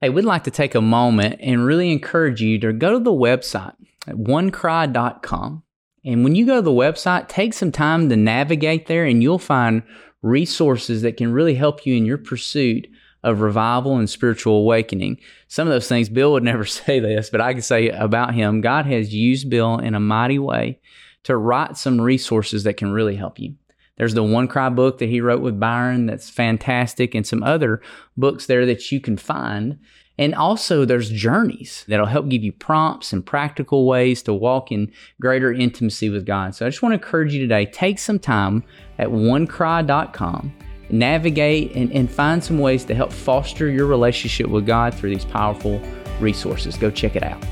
Hey, 0.00 0.10
we'd 0.10 0.24
like 0.24 0.44
to 0.44 0.52
take 0.52 0.76
a 0.76 0.80
moment 0.80 1.40
and 1.40 1.66
really 1.66 1.90
encourage 1.90 2.40
you 2.40 2.60
to 2.60 2.72
go 2.72 2.92
to 2.92 3.00
the 3.00 3.10
website 3.10 3.74
at 4.06 4.14
onecry.com. 4.14 5.64
And 6.04 6.22
when 6.22 6.36
you 6.36 6.46
go 6.46 6.56
to 6.56 6.62
the 6.62 6.70
website, 6.70 7.26
take 7.26 7.52
some 7.52 7.72
time 7.72 8.08
to 8.08 8.16
navigate 8.16 8.86
there 8.86 9.04
and 9.04 9.20
you'll 9.24 9.40
find 9.40 9.82
resources 10.22 11.02
that 11.02 11.16
can 11.16 11.32
really 11.32 11.56
help 11.56 11.84
you 11.84 11.96
in 11.96 12.06
your 12.06 12.16
pursuit 12.18 12.86
of 13.24 13.40
revival 13.40 13.96
and 13.96 14.08
spiritual 14.08 14.58
awakening. 14.58 15.18
Some 15.48 15.66
of 15.66 15.72
those 15.72 15.88
things, 15.88 16.08
Bill 16.08 16.30
would 16.30 16.42
never 16.44 16.64
say 16.64 17.00
this, 17.00 17.28
but 17.28 17.40
I 17.40 17.52
can 17.52 17.62
say 17.62 17.88
about 17.88 18.34
him 18.34 18.60
God 18.60 18.86
has 18.86 19.12
used 19.12 19.50
Bill 19.50 19.78
in 19.78 19.96
a 19.96 20.00
mighty 20.00 20.38
way 20.38 20.78
to 21.24 21.36
write 21.36 21.76
some 21.76 22.00
resources 22.00 22.62
that 22.62 22.76
can 22.76 22.92
really 22.92 23.16
help 23.16 23.40
you. 23.40 23.56
There's 23.98 24.14
the 24.14 24.22
One 24.22 24.48
Cry 24.48 24.68
book 24.70 24.98
that 24.98 25.08
he 25.08 25.20
wrote 25.20 25.42
with 25.42 25.60
Byron 25.60 26.06
that's 26.06 26.30
fantastic, 26.30 27.14
and 27.14 27.26
some 27.26 27.42
other 27.42 27.82
books 28.16 28.46
there 28.46 28.64
that 28.66 28.90
you 28.90 29.00
can 29.00 29.16
find. 29.16 29.78
And 30.18 30.34
also, 30.34 30.84
there's 30.84 31.10
journeys 31.10 31.84
that'll 31.86 32.06
help 32.06 32.28
give 32.28 32.42
you 32.42 32.52
prompts 32.52 33.12
and 33.12 33.24
practical 33.24 33.86
ways 33.86 34.20
to 34.24 34.34
walk 34.34 34.72
in 34.72 34.90
greater 35.20 35.52
intimacy 35.52 36.10
with 36.10 36.26
God. 36.26 36.56
So 36.56 36.66
I 36.66 36.70
just 36.70 36.82
want 36.82 36.92
to 36.92 36.96
encourage 36.96 37.32
you 37.32 37.40
today 37.40 37.66
take 37.66 38.00
some 38.00 38.18
time 38.18 38.64
at 38.98 39.08
onecry.com, 39.08 40.52
navigate 40.90 41.76
and, 41.76 41.92
and 41.92 42.10
find 42.10 42.42
some 42.42 42.58
ways 42.58 42.84
to 42.86 42.94
help 42.94 43.12
foster 43.12 43.68
your 43.68 43.86
relationship 43.86 44.48
with 44.48 44.66
God 44.66 44.92
through 44.92 45.10
these 45.10 45.24
powerful 45.24 45.80
resources. 46.18 46.76
Go 46.76 46.90
check 46.90 47.14
it 47.14 47.22
out. 47.22 47.42